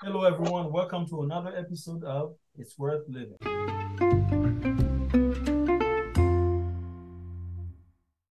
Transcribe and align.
Hello, 0.00 0.22
everyone. 0.22 0.72
Welcome 0.72 1.08
to 1.08 1.22
another 1.22 1.52
episode 1.56 2.04
of 2.04 2.36
It's 2.56 2.78
Worth 2.78 3.02
Living. 3.08 3.36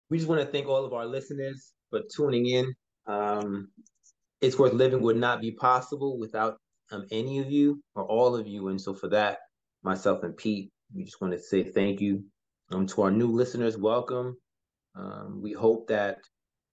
We 0.09 0.17
just 0.17 0.29
want 0.29 0.39
to 0.39 0.47
thank 0.49 0.67
all 0.67 0.85
of 0.85 0.93
our 0.93 1.05
listeners 1.05 1.73
for 1.89 2.03
tuning 2.09 2.45
in. 2.45 2.73
Um, 3.05 3.67
it's 4.39 4.57
Worth 4.57 4.71
Living 4.71 5.01
would 5.01 5.17
not 5.17 5.41
be 5.41 5.51
possible 5.51 6.17
without 6.17 6.55
um, 6.93 7.05
any 7.11 7.39
of 7.39 7.51
you 7.51 7.81
or 7.95 8.05
all 8.05 8.33
of 8.33 8.47
you. 8.47 8.69
And 8.69 8.79
so, 8.79 8.93
for 8.93 9.09
that, 9.09 9.39
myself 9.83 10.23
and 10.23 10.37
Pete, 10.37 10.71
we 10.95 11.03
just 11.03 11.19
want 11.19 11.33
to 11.33 11.39
say 11.39 11.63
thank 11.63 11.99
you. 11.99 12.23
Um, 12.71 12.87
to 12.87 13.01
our 13.01 13.11
new 13.11 13.27
listeners, 13.27 13.77
welcome. 13.77 14.37
Um, 14.95 15.41
we 15.43 15.51
hope 15.51 15.89
that 15.89 16.19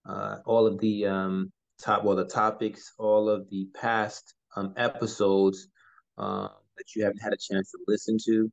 uh, 0.09 0.37
all 0.47 0.69
of 0.69 0.79
the 0.79 1.07
um, 1.07 1.53
top, 1.83 2.05
well, 2.05 2.15
the 2.15 2.27
topics, 2.27 2.93
all 2.97 3.29
of 3.29 3.51
the 3.51 3.67
past 3.75 4.35
um, 4.57 4.75
episodes 4.77 5.68
uh, 6.18 6.48
that 6.77 6.95
you 6.95 7.05
haven't 7.05 7.23
had 7.23 7.33
a 7.33 7.37
chance 7.37 7.70
to 7.70 7.79
listen 7.87 8.16
to, 8.27 8.51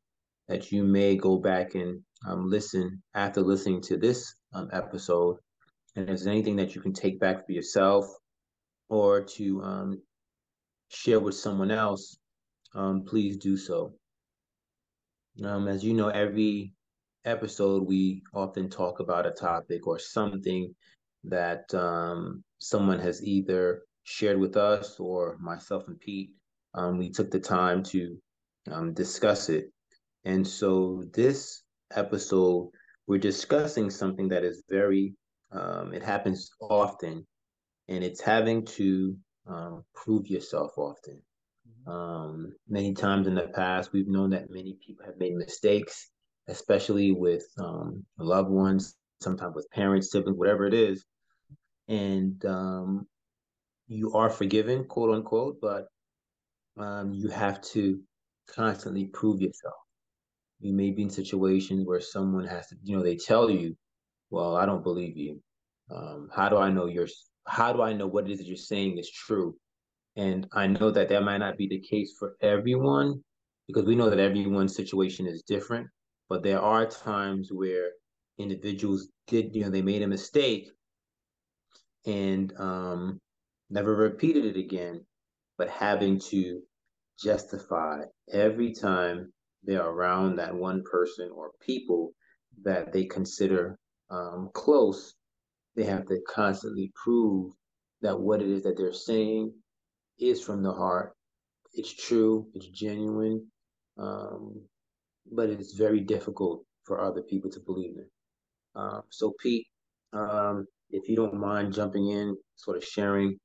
that 0.48 0.72
you 0.72 0.84
may 0.84 1.16
go 1.16 1.38
back 1.38 1.76
and 1.76 2.02
um, 2.28 2.50
listen 2.50 3.02
after 3.14 3.42
listening 3.42 3.82
to 3.82 3.98
this 3.98 4.36
um, 4.54 4.70
episode. 4.74 5.38
And 5.96 6.04
if 6.04 6.08
there's 6.08 6.28
anything 6.28 6.56
that 6.58 6.76
you 6.76 6.82
can 6.82 6.94
take 6.94 7.20
back 7.20 7.46
for 7.46 7.52
yourself 7.52 8.06
or 8.90 9.22
to 9.22 9.62
um, 9.64 10.02
share 10.90 11.20
with 11.20 11.36
someone 11.36 11.72
else, 11.72 12.18
um, 12.76 13.04
please 13.04 13.38
do 13.38 13.58
so. 13.58 13.94
As 15.44 15.84
you 15.84 15.94
know, 15.94 16.10
every 16.10 16.74
episode 17.26 17.88
we 17.88 18.22
often 18.34 18.70
talk 18.70 19.00
about 19.00 19.26
a 19.26 19.32
topic 19.32 19.88
or 19.88 19.98
something 20.00 20.74
that 21.24 21.70
someone 22.60 23.00
has 23.00 23.24
either 23.24 23.84
shared 24.04 24.40
with 24.40 24.58
us 24.58 25.00
or 25.00 25.38
myself 25.40 25.88
and 25.88 26.00
Pete. 26.00 26.32
Um, 26.74 26.98
we 26.98 27.10
took 27.10 27.32
the 27.32 27.40
time 27.40 27.84
to 27.84 28.18
um, 28.72 28.94
discuss 28.94 29.50
it. 29.50 29.72
And 30.26 30.48
so 30.48 31.04
this 31.14 31.64
episode, 31.96 32.70
we're 33.08 33.20
discussing 33.20 33.90
something 33.90 34.30
that 34.30 34.44
is 34.44 34.64
very, 34.70 35.16
um, 35.52 35.94
it 35.94 36.04
happens 36.04 36.52
often, 36.62 37.26
and 37.88 38.04
it's 38.04 38.22
having 38.22 38.64
to 38.66 39.18
um, 39.48 39.84
prove 39.94 40.28
yourself 40.28 40.78
often. 40.78 41.22
Mm-hmm. 41.68 41.92
Um, 41.92 42.54
many 42.70 42.94
times 42.94 43.28
in 43.28 43.36
the 43.36 43.48
past, 43.48 43.92
we've 43.92 44.08
known 44.08 44.30
that 44.30 44.52
many 44.52 44.78
people 44.86 45.06
have 45.06 45.18
made 45.18 45.36
mistakes, 45.36 46.10
especially 46.48 47.12
with 47.12 47.46
um, 47.58 48.06
loved 48.18 48.50
ones, 48.50 48.96
sometimes 49.22 49.56
with 49.56 49.70
parents, 49.72 50.12
siblings, 50.12 50.38
whatever 50.38 50.66
it 50.66 50.74
is. 50.74 51.04
And 51.88 52.44
um, 52.46 53.08
you 53.92 54.14
are 54.14 54.30
forgiven, 54.30 54.86
quote 54.86 55.14
unquote, 55.14 55.60
but 55.62 55.88
um, 56.78 57.12
you 57.14 57.28
have 57.30 57.62
to 57.62 58.00
constantly 58.48 59.06
prove 59.06 59.42
yourself. 59.42 59.76
You 60.62 60.74
may 60.74 60.92
be 60.92 61.04
in 61.04 61.10
situations 61.10 61.86
where 61.86 62.00
someone 62.00 62.46
has 62.46 62.68
to, 62.68 62.76
you 62.84 62.96
know, 62.96 63.04
they 63.04 63.18
tell 63.18 63.50
you, 63.50 63.76
"Well, 64.30 64.56
I 64.56 64.66
don't 64.66 64.84
believe 64.84 65.18
you. 65.18 65.42
Um, 65.90 66.30
how 66.34 66.48
do 66.50 66.58
I 66.58 66.70
know 66.70 66.86
you're? 66.86 67.08
How 67.48 67.74
do 67.74 67.82
I 67.82 67.94
know 67.94 68.08
what 68.08 68.26
it 68.26 68.32
is 68.32 68.40
that 68.40 68.48
you're 68.48 68.56
saying 68.56 68.98
is 68.98 69.12
true?" 69.12 69.56
And 70.16 70.48
I 70.54 70.68
know 70.68 70.92
that 70.92 71.10
that 71.10 71.24
might 71.24 71.40
not 71.40 71.58
be 71.58 71.68
the 71.68 71.80
case 71.80 72.16
for 72.18 72.36
everyone, 72.42 73.24
because 73.68 73.86
we 73.86 73.96
know 73.96 74.10
that 74.10 74.20
everyone's 74.20 74.76
situation 74.76 75.28
is 75.28 75.44
different. 75.44 75.88
But 76.30 76.44
there 76.44 76.62
are 76.62 76.86
times 76.86 77.50
where 77.52 77.90
individuals 78.38 79.10
did, 79.28 79.54
you 79.56 79.64
know, 79.64 79.70
they 79.70 79.82
made 79.82 80.02
a 80.02 80.08
mistake, 80.08 80.70
and 82.06 82.54
um, 82.58 83.20
never 83.72 83.96
repeated 83.96 84.46
it 84.46 84.58
again, 84.58 85.06
but 85.58 85.70
having 85.70 86.20
to 86.20 86.62
justify 87.24 88.02
every 88.32 88.74
time 88.74 89.32
they're 89.64 89.86
around 89.86 90.36
that 90.38 90.54
one 90.56 90.84
person 90.84 91.30
or 91.34 91.52
people 91.62 92.12
that 92.64 92.92
they 92.92 93.06
consider 93.06 93.78
um, 94.10 94.50
close, 94.54 95.14
they 95.76 95.84
have 95.84 96.06
to 96.08 96.20
constantly 96.28 96.92
prove 97.02 97.54
that 98.02 98.20
what 98.20 98.42
it 98.42 98.50
is 98.50 98.64
that 98.64 98.78
they're 98.78 98.94
saying 98.94 99.54
is 100.20 100.42
from 100.44 100.64
the 100.64 100.74
heart. 100.74 101.14
It's 101.74 101.94
true, 101.94 102.48
it's 102.54 102.68
genuine, 102.68 103.48
um, 103.98 104.62
but 105.32 105.50
it's 105.50 105.74
very 105.74 106.02
difficult 106.02 106.66
for 106.84 107.02
other 107.02 107.22
people 107.22 107.50
to 107.52 107.60
believe 107.60 107.98
it. 107.98 108.10
Um, 108.76 109.04
so, 109.10 109.34
Pete, 109.42 109.68
um, 110.14 110.66
if 110.90 111.08
you 111.08 111.16
don't 111.16 111.36
mind 111.36 111.74
jumping 111.74 112.10
in, 112.10 112.36
sort 112.56 112.78
of 112.78 112.84
sharing 112.84 113.38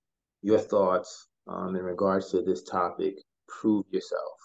your 0.47 0.61
thoughts 0.61 1.27
um, 1.49 1.75
in 1.75 1.83
regards 1.83 2.31
to 2.31 2.41
this 2.41 2.63
topic. 2.63 3.17
Prove 3.49 3.85
yourself. 3.91 4.39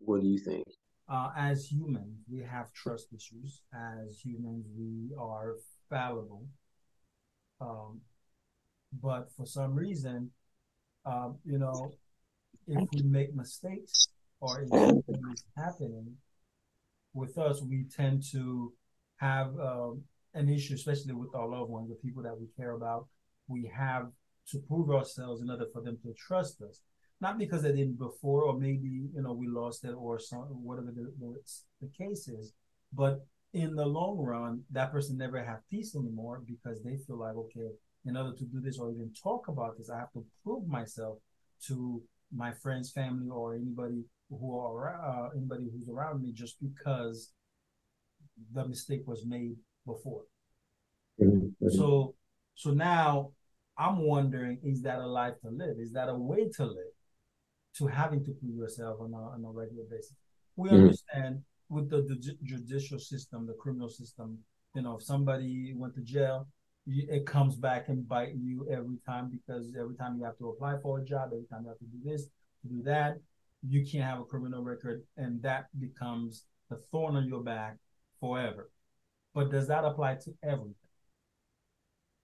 What 0.00 0.20
do 0.20 0.26
you 0.26 0.38
think? 0.38 0.66
Uh, 1.08 1.30
as 1.38 1.70
humans, 1.70 2.18
we 2.28 2.40
have 2.42 2.72
trust 2.72 3.06
issues. 3.14 3.62
As 3.72 4.18
humans, 4.18 4.66
we 4.76 5.14
are 5.16 5.54
fallible. 5.88 6.44
Um, 7.60 8.00
but 9.00 9.30
for 9.36 9.46
some 9.46 9.76
reason, 9.76 10.32
um, 11.06 11.36
you 11.44 11.58
know, 11.58 11.92
if 12.66 12.88
we 12.92 13.02
make 13.04 13.32
mistakes 13.32 14.08
or 14.40 14.62
if 14.62 14.70
something 14.70 15.22
is 15.32 15.44
happening 15.56 16.16
with 17.14 17.38
us, 17.38 17.62
we 17.62 17.84
tend 17.96 18.24
to 18.32 18.72
have 19.18 19.54
um, 19.60 20.02
an 20.34 20.48
issue, 20.48 20.74
especially 20.74 21.14
with 21.14 21.32
our 21.36 21.46
loved 21.48 21.70
ones, 21.70 21.90
the 21.90 21.94
people 21.94 22.24
that 22.24 22.36
we 22.36 22.48
care 22.56 22.72
about. 22.72 23.06
We 23.46 23.70
have 23.72 24.08
to 24.50 24.58
prove 24.58 24.90
ourselves 24.90 25.40
in 25.40 25.50
order 25.50 25.66
for 25.72 25.82
them 25.82 25.98
to 26.02 26.12
trust 26.14 26.62
us. 26.62 26.80
Not 27.20 27.38
because 27.38 27.62
they 27.62 27.70
didn't 27.70 27.98
before, 27.98 28.42
or 28.42 28.58
maybe 28.58 28.88
you 29.14 29.22
know 29.22 29.32
we 29.32 29.46
lost 29.46 29.84
it, 29.84 29.92
or 29.92 30.18
some 30.18 30.40
whatever 30.64 30.90
the, 30.90 31.12
the, 31.20 31.36
the 31.80 31.88
case 31.96 32.26
is. 32.26 32.52
But 32.92 33.24
in 33.54 33.76
the 33.76 33.86
long 33.86 34.18
run, 34.18 34.62
that 34.70 34.90
person 34.90 35.16
never 35.16 35.42
have 35.42 35.60
peace 35.70 35.94
anymore 35.94 36.42
because 36.46 36.82
they 36.82 36.96
feel 36.96 37.18
like, 37.18 37.36
okay, 37.36 37.68
in 38.04 38.16
order 38.16 38.34
to 38.36 38.44
do 38.44 38.60
this 38.60 38.78
or 38.78 38.90
even 38.90 39.12
talk 39.22 39.48
about 39.48 39.78
this, 39.78 39.90
I 39.90 39.98
have 39.98 40.12
to 40.12 40.24
prove 40.42 40.66
myself 40.66 41.18
to 41.68 42.02
my 42.34 42.52
friends, 42.52 42.90
family, 42.90 43.28
or 43.28 43.54
anybody 43.54 44.04
who 44.28 44.58
are 44.58 45.00
uh, 45.00 45.36
anybody 45.36 45.68
who's 45.72 45.88
around 45.88 46.22
me 46.22 46.32
just 46.32 46.56
because 46.60 47.32
the 48.52 48.66
mistake 48.66 49.02
was 49.06 49.24
made 49.26 49.54
before. 49.86 50.22
Mm-hmm. 51.20 51.68
So, 51.68 52.14
so 52.54 52.70
now 52.70 53.32
I'm 53.78 53.98
wondering, 53.98 54.58
is 54.62 54.82
that 54.82 54.98
a 54.98 55.06
life 55.06 55.34
to 55.42 55.50
live? 55.50 55.76
Is 55.78 55.92
that 55.92 56.08
a 56.08 56.14
way 56.14 56.48
to 56.56 56.64
live? 56.64 56.94
To 57.78 57.86
having 57.86 58.24
to 58.24 58.32
prove 58.32 58.56
yourself 58.56 58.98
on 59.00 59.12
a, 59.14 59.16
on 59.16 59.44
a 59.44 59.50
regular 59.50 59.84
basis. 59.90 60.14
We 60.56 60.68
mm-hmm. 60.68 60.76
understand 60.76 61.42
with 61.70 61.88
the, 61.88 62.02
the 62.02 62.36
judicial 62.44 62.98
system, 62.98 63.46
the 63.46 63.54
criminal 63.54 63.88
system, 63.88 64.38
you 64.74 64.82
know, 64.82 64.96
if 64.96 65.02
somebody 65.02 65.72
went 65.74 65.94
to 65.94 66.02
jail, 66.02 66.46
it 66.86 67.26
comes 67.26 67.56
back 67.56 67.88
and 67.88 68.06
bite 68.06 68.34
you 68.34 68.68
every 68.70 68.98
time 69.06 69.30
because 69.30 69.72
every 69.78 69.94
time 69.96 70.16
you 70.18 70.24
have 70.24 70.36
to 70.38 70.48
apply 70.48 70.76
for 70.82 70.98
a 70.98 71.04
job, 71.04 71.30
every 71.32 71.46
time 71.46 71.62
you 71.62 71.68
have 71.68 71.78
to 71.78 71.84
do 71.84 71.98
this, 72.04 72.24
to 72.62 72.68
do 72.68 72.82
that, 72.82 73.16
you 73.66 73.86
can't 73.86 74.04
have 74.04 74.20
a 74.20 74.24
criminal 74.24 74.62
record, 74.62 75.02
and 75.16 75.40
that 75.42 75.66
becomes 75.78 76.44
the 76.68 76.76
thorn 76.90 77.16
on 77.16 77.28
your 77.28 77.42
back 77.42 77.76
forever. 78.20 78.70
But 79.34 79.50
does 79.50 79.68
that 79.68 79.84
apply 79.84 80.16
to 80.24 80.34
everything? 80.42 80.74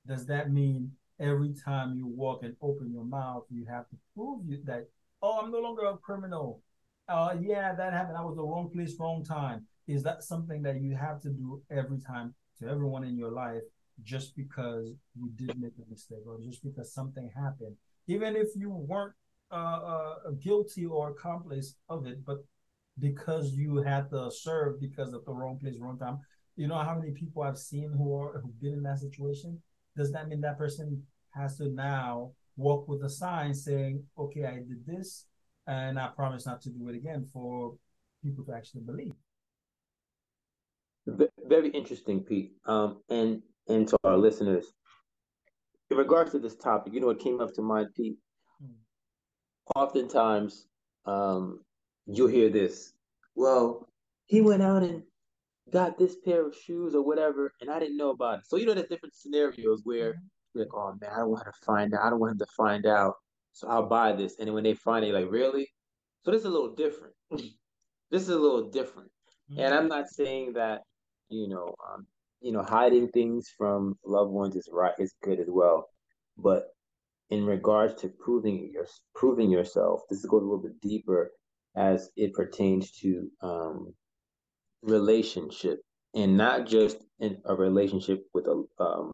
Does 0.07 0.27
that 0.27 0.51
mean 0.51 0.93
every 1.21 1.53
time 1.55 1.95
you 1.97 2.07
walk 2.07 2.43
and 2.43 2.57
open 2.63 2.91
your 2.93 3.05
mouth, 3.05 3.45
you 3.51 3.65
have 3.67 3.89
to 3.89 3.97
prove 4.15 4.45
you 4.47 4.61
that, 4.65 4.89
oh, 5.23 5.41
I'm 5.41 5.51
no 5.51 5.59
longer 5.59 5.87
a 5.87 5.97
criminal. 5.97 6.63
Uh, 7.09 7.37
yeah, 7.41 7.75
that 7.75 7.93
happened. 7.93 8.17
I 8.17 8.23
was 8.25 8.37
the 8.37 8.45
wrong 8.45 8.71
place, 8.71 8.95
wrong 8.99 9.25
time. 9.25 9.67
Is 9.87 10.03
that 10.03 10.23
something 10.23 10.63
that 10.63 10.81
you 10.81 10.95
have 10.97 11.21
to 11.23 11.31
do 11.31 11.63
every 11.71 11.99
time 11.99 12.35
to 12.61 12.69
everyone 12.69 13.05
in 13.05 13.17
your 13.17 13.31
life 13.31 13.63
just 14.03 14.37
because 14.37 14.93
you 15.17 15.31
did 15.37 15.59
make 15.59 15.73
a 15.79 15.91
mistake 15.91 16.23
or 16.27 16.39
just 16.41 16.63
because 16.63 16.93
something 16.93 17.31
happened? 17.35 17.75
Even 18.07 18.37
if 18.37 18.49
you 18.55 18.71
weren't 18.71 19.15
uh, 19.51 19.55
uh, 19.55 20.15
guilty 20.43 20.85
or 20.85 21.11
accomplice 21.11 21.77
of 21.89 22.07
it, 22.07 22.25
but 22.25 22.45
because 22.99 23.53
you 23.53 23.77
had 23.77 24.11
to 24.11 24.31
serve 24.31 24.81
because 24.81 25.13
of 25.13 25.25
the 25.25 25.33
wrong 25.33 25.59
place, 25.59 25.77
wrong 25.79 25.99
time. 25.99 26.19
You 26.57 26.67
know 26.67 26.79
how 26.79 26.99
many 26.99 27.13
people 27.13 27.43
I've 27.43 27.59
seen 27.59 27.93
who 27.93 28.17
are 28.17 28.41
who've 28.41 28.61
been 28.61 28.75
in 28.75 28.83
that 28.83 28.99
situation? 28.99 29.61
Does 29.99 30.13
that 30.13 30.29
mean 30.29 30.41
that 30.41 30.57
person 30.57 31.03
has 31.35 31.59
to 31.59 31.69
now 31.69 32.31
walk 32.57 32.89
with 32.89 33.03
a 33.03 33.11
sign 33.11 33.53
saying, 33.53 34.05
okay, 34.17 34.45
I 34.45 34.55
did 34.55 34.87
this 34.87 35.27
and 35.67 35.99
I 35.99 36.09
promise 36.09 36.47
not 36.47 36.63
to 36.63 36.71
do 36.71 36.89
it 36.89 36.97
again 36.97 37.27
for 37.33 37.75
people 38.23 38.45
to 38.45 38.55
actually 38.55 38.83
believe? 38.83 39.13
Very 41.47 41.71
interesting, 41.71 42.21
Pete. 42.21 42.53
Um, 42.67 43.03
and 43.11 43.43
and 43.69 43.89
to 43.89 43.97
our 44.05 44.17
listeners, 44.17 44.67
in 45.91 45.97
regards 45.97 46.33
to 46.33 46.39
this 46.39 46.57
topic, 46.57 46.93
you 46.93 47.01
know, 47.01 47.09
what 47.09 47.19
came 47.19 47.41
up 47.41 47.55
to 47.55 47.63
mind, 47.63 47.89
Pete. 47.95 48.17
Hmm. 48.61 48.73
Oftentimes, 49.75 50.67
um, 51.07 51.61
you'll 52.07 52.29
hear 52.29 52.51
this. 52.51 52.93
Well, 53.35 53.89
he 54.27 54.43
went 54.43 54.63
out 54.63 54.83
and 54.83 55.03
got 55.73 55.99
this 55.99 56.17
pair 56.25 56.47
of 56.47 56.55
shoes 56.55 56.95
or 56.95 57.03
whatever, 57.05 57.53
and 57.61 57.71
I 57.71 57.79
didn't 57.79 57.97
know 57.97 58.11
about 58.11 58.41
it. 58.41 58.47
So 58.47 58.57
you 58.57 58.67
know, 58.67 58.75
there's 58.75 58.89
different 58.89 59.15
scenarios 59.15 59.83
where 59.85 60.13
mm-hmm. 60.13 60.61
like, 60.61 60.75
oh 60.75 60.95
man, 61.01 61.11
I 61.13 61.19
don't 61.19 61.31
want 61.31 61.45
to 61.45 61.67
find 61.67 61.95
out. 61.95 62.05
I 62.05 62.11
don't 62.11 62.21
want 62.21 62.33
him 62.33 62.39
to 62.39 62.47
find 62.57 62.87
out 62.87 63.15
so 63.59 63.67
I'll 63.67 63.89
buy 63.89 64.13
this. 64.13 64.37
And 64.39 64.55
when 64.55 64.63
they 64.63 64.75
find 64.75 65.05
it, 65.05 65.13
like, 65.13 65.31
really? 65.31 65.69
So 66.25 66.31
this 66.31 66.41
is 66.41 66.47
a 66.47 66.51
little 66.51 66.77
different. 66.77 67.15
this 67.31 68.23
is 68.23 68.29
a 68.29 68.39
little 68.39 68.71
different. 68.71 69.11
Mm-hmm. 69.51 69.61
And 69.61 69.75
I'm 69.75 69.89
not 69.89 70.09
saying 70.09 70.53
that, 70.53 70.83
you 71.29 71.49
know, 71.49 71.75
um, 71.93 72.07
you 72.41 72.53
know, 72.53 72.63
hiding 72.63 73.09
things 73.09 73.53
from 73.59 73.99
loved 74.07 74.31
ones 74.31 74.55
is 74.55 74.69
right 74.73 74.95
is 75.01 75.13
good 75.25 75.41
as 75.41 75.49
well. 75.49 75.89
But 76.37 76.69
in 77.31 77.45
regards 77.45 77.95
to 78.03 78.09
proving 78.09 78.71
your 78.73 78.87
proving 79.17 79.51
yourself, 79.51 80.03
this 80.09 80.25
goes 80.25 80.43
a 80.43 80.45
little 80.45 80.63
bit 80.63 80.81
deeper 80.81 81.33
as 81.77 82.11
it 82.17 82.35
pertains 82.35 82.93
to 83.01 83.29
um, 83.43 83.93
relationship 84.83 85.81
and 86.15 86.37
not 86.37 86.67
just 86.67 86.99
in 87.21 87.39
a 87.45 87.55
relationship 87.55 88.25
with 88.35 88.47
a 88.47 88.65
um, 88.83 89.13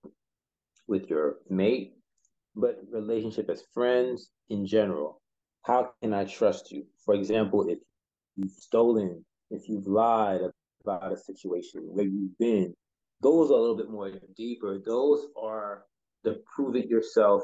with 0.87 1.09
your 1.09 1.37
mate, 1.49 1.95
but 2.55 2.79
relationship 2.91 3.49
as 3.51 3.65
friends 3.73 4.31
in 4.51 4.67
general. 4.67 5.21
How 5.63 5.93
can 6.03 6.13
I 6.13 6.25
trust 6.25 6.71
you? 6.71 6.85
For 7.05 7.15
example, 7.15 7.67
if 7.69 7.79
you've 8.37 8.53
stolen, 8.53 9.25
if 9.51 9.69
you've 9.69 9.87
lied 9.87 10.43
about 10.83 11.13
a 11.13 11.17
situation 11.17 11.81
where 11.85 12.05
you've 12.05 12.37
been, 12.39 12.75
those 13.23 13.51
are 13.51 13.55
a 13.55 13.61
little 13.61 13.77
bit 13.77 13.91
more 13.91 14.13
deeper. 14.37 14.79
Those 14.85 15.27
are 15.41 15.85
the 16.23 16.43
prove 16.55 16.77
it 16.77 16.89
yourself. 16.89 17.43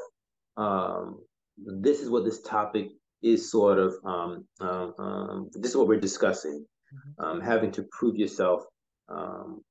Um, 0.57 1.19
this 1.57 2.01
is 2.01 2.09
what 2.09 2.25
this 2.25 2.41
topic 2.41 2.89
is 3.23 3.51
sort 3.51 3.79
of. 3.79 3.95
Um, 4.05 4.45
um, 4.59 4.93
um 4.99 5.49
this 5.53 5.71
is 5.71 5.77
what 5.77 5.87
we're 5.87 5.99
discussing. 5.99 6.65
Mm-hmm. 6.93 7.23
Um, 7.23 7.41
having 7.41 7.71
to 7.71 7.83
prove 7.91 8.17
yourself 8.17 8.63
um, 9.07 9.61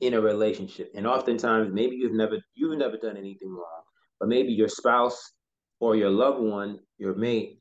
in 0.00 0.14
a 0.14 0.20
relationship, 0.20 0.90
and 0.94 1.06
oftentimes 1.06 1.72
maybe 1.72 1.96
you've 1.96 2.12
never 2.14 2.38
you've 2.54 2.78
never 2.78 2.96
done 2.98 3.16
anything 3.16 3.50
wrong, 3.50 3.82
but 4.20 4.28
maybe 4.28 4.52
your 4.52 4.68
spouse 4.68 5.32
or 5.80 5.96
your 5.96 6.10
loved 6.10 6.40
one, 6.40 6.78
your 6.98 7.14
mate, 7.14 7.58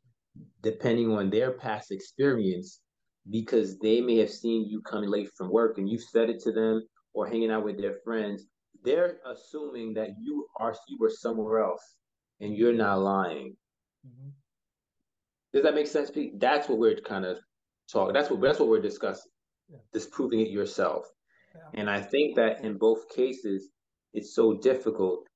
depending 0.61 1.11
on 1.11 1.29
their 1.29 1.53
past 1.53 1.91
experience, 1.91 2.81
because 3.29 3.79
they 3.79 4.01
may 4.01 4.17
have 4.17 4.29
seen 4.29 4.67
you 4.67 4.81
coming 4.81 5.09
late 5.09 5.29
from 5.37 5.51
work 5.51 5.77
and 5.77 5.89
you 5.89 5.97
said 5.97 6.29
it 6.29 6.39
to 6.41 6.51
them 6.51 6.81
or 7.13 7.27
hanging 7.27 7.51
out 7.51 7.63
with 7.63 7.79
their 7.79 7.95
friends, 8.03 8.45
they're 8.83 9.17
assuming 9.25 9.93
that 9.93 10.09
you 10.21 10.47
are 10.59 10.75
you 10.87 10.97
were 10.99 11.09
somewhere 11.09 11.63
else 11.63 11.95
and 12.39 12.55
you're 12.55 12.73
not 12.73 12.99
lying. 12.99 13.55
Mm-hmm. 14.05 14.29
Does 15.53 15.63
that 15.63 15.75
make 15.75 15.87
sense, 15.87 16.09
Pete? 16.09 16.39
That's 16.39 16.67
what 16.69 16.79
we're 16.79 16.95
kind 17.01 17.25
of 17.25 17.37
talking. 17.91 18.13
That's 18.13 18.29
what 18.29 18.41
that's 18.41 18.59
what 18.59 18.69
we're 18.69 18.81
discussing. 18.81 19.31
Yeah. 19.69 19.77
Disproving 19.93 20.41
it 20.41 20.49
yourself. 20.49 21.05
Yeah. 21.55 21.81
And 21.81 21.89
I 21.89 22.01
think 22.01 22.35
that 22.35 22.63
in 22.63 22.77
both 22.77 23.09
cases, 23.15 23.69
it's 24.13 24.35
so 24.35 24.57
difficult 24.57 25.27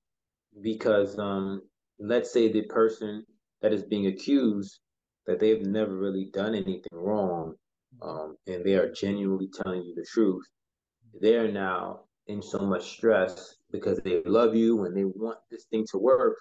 because 0.62 1.18
um, 1.19 1.62
let's 2.00 2.31
say 2.31 2.52
the 2.52 2.63
person 2.63 3.25
that 3.62 3.74
is 3.74 3.84
being 3.84 4.07
accused 4.07 4.80
that 5.28 5.40
they've 5.40 5.66
never 5.66 5.96
really 5.96 6.30
done 6.34 6.54
anything 6.54 6.84
wrong 6.92 7.56
um, 8.02 8.36
and 8.48 8.63
they 8.63 8.75
are 8.75 8.92
genuinely 8.92 9.50
telling 9.62 9.81
you 9.84 9.94
the 9.96 10.06
truth 10.12 10.44
they're 11.22 11.52
now 11.52 12.02
in 12.28 12.42
so 12.42 12.60
much 12.60 12.92
stress 12.98 13.56
because 13.72 14.00
they 14.04 14.22
love 14.25 14.56
you 14.56 14.86
and 14.86 14.96
they 14.96 15.04
want 15.04 15.38
this 15.50 15.66
thing 15.72 15.86
to 15.90 15.98
work 15.98 16.38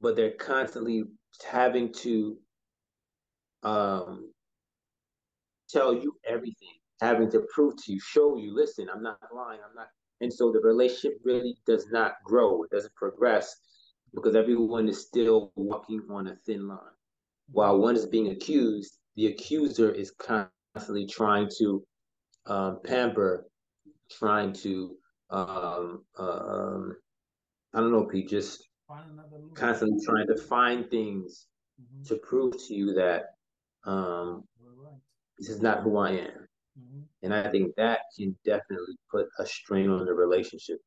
but 0.00 0.14
they're 0.14 0.32
constantly 0.32 1.02
having 1.50 1.92
to 1.92 2.36
um, 3.62 4.30
tell 5.68 5.94
you 5.94 6.14
everything 6.26 6.76
having 7.00 7.30
to 7.30 7.46
prove 7.52 7.76
to 7.76 7.92
you 7.92 8.00
show 8.00 8.36
you 8.36 8.54
listen 8.54 8.88
i'm 8.92 9.02
not 9.02 9.18
lying 9.34 9.60
i'm 9.68 9.74
not 9.74 9.88
and 10.20 10.32
so 10.32 10.50
the 10.50 10.60
relationship 10.60 11.18
really 11.24 11.56
does 11.66 11.86
not 11.90 12.14
grow 12.24 12.62
it 12.62 12.70
doesn't 12.70 12.94
progress 12.94 13.56
because 14.14 14.34
everyone 14.34 14.88
is 14.88 15.06
still 15.06 15.52
walking 15.56 16.02
on 16.10 16.28
a 16.28 16.36
thin 16.46 16.68
line. 16.68 16.78
While 17.50 17.78
one 17.78 17.96
is 17.96 18.06
being 18.06 18.28
accused, 18.28 18.98
the 19.16 19.26
accuser 19.26 19.90
is 19.90 20.12
constantly 20.12 21.06
trying 21.06 21.48
to 21.58 21.84
um, 22.46 22.80
pamper, 22.84 23.46
trying 24.10 24.52
to, 24.54 24.96
um, 25.30 26.04
um, 26.18 26.96
I 27.74 27.80
don't 27.80 27.92
know, 27.92 28.04
Pete, 28.04 28.28
just 28.28 28.68
constantly 29.54 30.04
trying 30.04 30.26
to 30.28 30.36
find 30.36 30.90
things 30.90 31.46
mm-hmm. 31.80 32.04
to 32.04 32.16
prove 32.16 32.54
to 32.66 32.74
you 32.74 32.94
that 32.94 33.26
um. 33.84 34.44
This 35.38 35.48
is 35.48 35.62
not 35.62 35.82
who 35.82 35.96
I 35.98 36.10
am. 36.10 36.48
Mm-hmm. 36.78 37.00
And 37.22 37.34
I 37.34 37.50
think 37.50 37.74
that 37.76 38.00
can 38.16 38.36
definitely 38.44 38.96
put 39.10 39.26
a 39.38 39.46
strain 39.46 39.90
on 39.90 40.04
the 40.06 40.14
relationship 40.14 40.78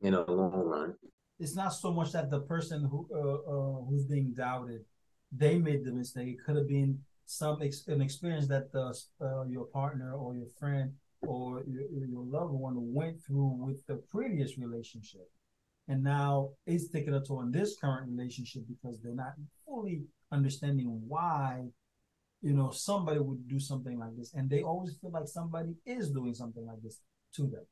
in 0.00 0.14
a 0.14 0.30
long 0.30 0.52
run 0.52 0.94
it's 1.40 1.54
not 1.54 1.68
so 1.68 1.92
much 1.92 2.12
that 2.12 2.30
the 2.30 2.40
person 2.40 2.84
who 2.90 3.08
uh, 3.14 3.18
uh, 3.18 3.84
who's 3.84 4.04
being 4.04 4.32
doubted 4.34 4.84
they 5.32 5.58
made 5.58 5.84
the 5.84 5.92
mistake. 5.92 6.28
It 6.28 6.44
could 6.44 6.56
have 6.56 6.68
been 6.68 6.98
some 7.26 7.60
ex- 7.62 7.86
an 7.88 8.00
experience 8.00 8.48
that 8.48 8.72
the 8.72 8.98
uh, 9.20 9.44
your 9.44 9.66
partner 9.66 10.14
or 10.14 10.34
your 10.34 10.48
friend 10.58 10.92
or 11.22 11.62
your, 11.66 12.06
your 12.06 12.24
loved 12.24 12.52
one 12.52 12.76
went 12.94 13.22
through 13.22 13.56
with 13.58 13.84
the 13.86 13.96
previous 14.08 14.56
relationship, 14.56 15.28
and 15.88 16.02
now 16.02 16.50
it's 16.66 16.88
taking 16.88 17.14
a 17.14 17.20
toll 17.20 17.40
on 17.40 17.52
this 17.52 17.76
current 17.78 18.08
relationship 18.08 18.62
because 18.68 19.00
they're 19.00 19.14
not 19.14 19.34
fully 19.66 20.02
understanding 20.32 21.02
why 21.06 21.66
you 22.40 22.54
know 22.54 22.70
somebody 22.70 23.18
would 23.18 23.48
do 23.48 23.58
something 23.58 23.98
like 23.98 24.16
this, 24.16 24.34
and 24.34 24.48
they 24.48 24.62
always 24.62 24.96
feel 25.00 25.10
like 25.10 25.26
somebody 25.26 25.74
is 25.86 26.10
doing 26.10 26.34
something 26.34 26.66
like 26.66 26.82
this 26.82 27.00
to 27.34 27.42
them. 27.42 27.66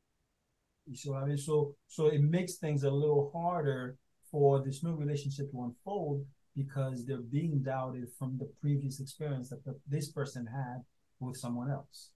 You 0.86 0.96
see 0.96 1.10
what 1.10 1.22
I 1.22 1.26
mean? 1.26 1.38
So 1.38 1.74
so 1.88 2.06
it 2.06 2.22
makes 2.22 2.56
things 2.56 2.84
a 2.84 2.90
little 2.90 3.30
harder 3.32 3.96
for 4.30 4.62
this 4.64 4.82
new 4.82 4.94
relationship 4.94 5.50
to 5.50 5.64
unfold 5.64 6.24
because 6.54 7.04
they're 7.04 7.18
being 7.18 7.62
doubted 7.62 8.08
from 8.18 8.38
the 8.38 8.48
previous 8.60 8.98
experience 9.00 9.50
that 9.50 9.64
the, 9.64 9.78
this 9.86 10.10
person 10.10 10.46
had 10.46 10.82
with 11.20 11.36
someone 11.36 11.70
else. 11.70 12.10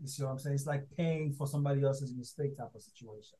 You 0.00 0.08
see 0.08 0.22
what 0.22 0.32
I'm 0.32 0.38
saying? 0.38 0.54
It's 0.54 0.66
like 0.66 0.84
paying 0.96 1.32
for 1.32 1.46
somebody 1.46 1.82
else's 1.82 2.14
mistake 2.14 2.56
type 2.56 2.74
of 2.74 2.82
situation. 2.82 3.38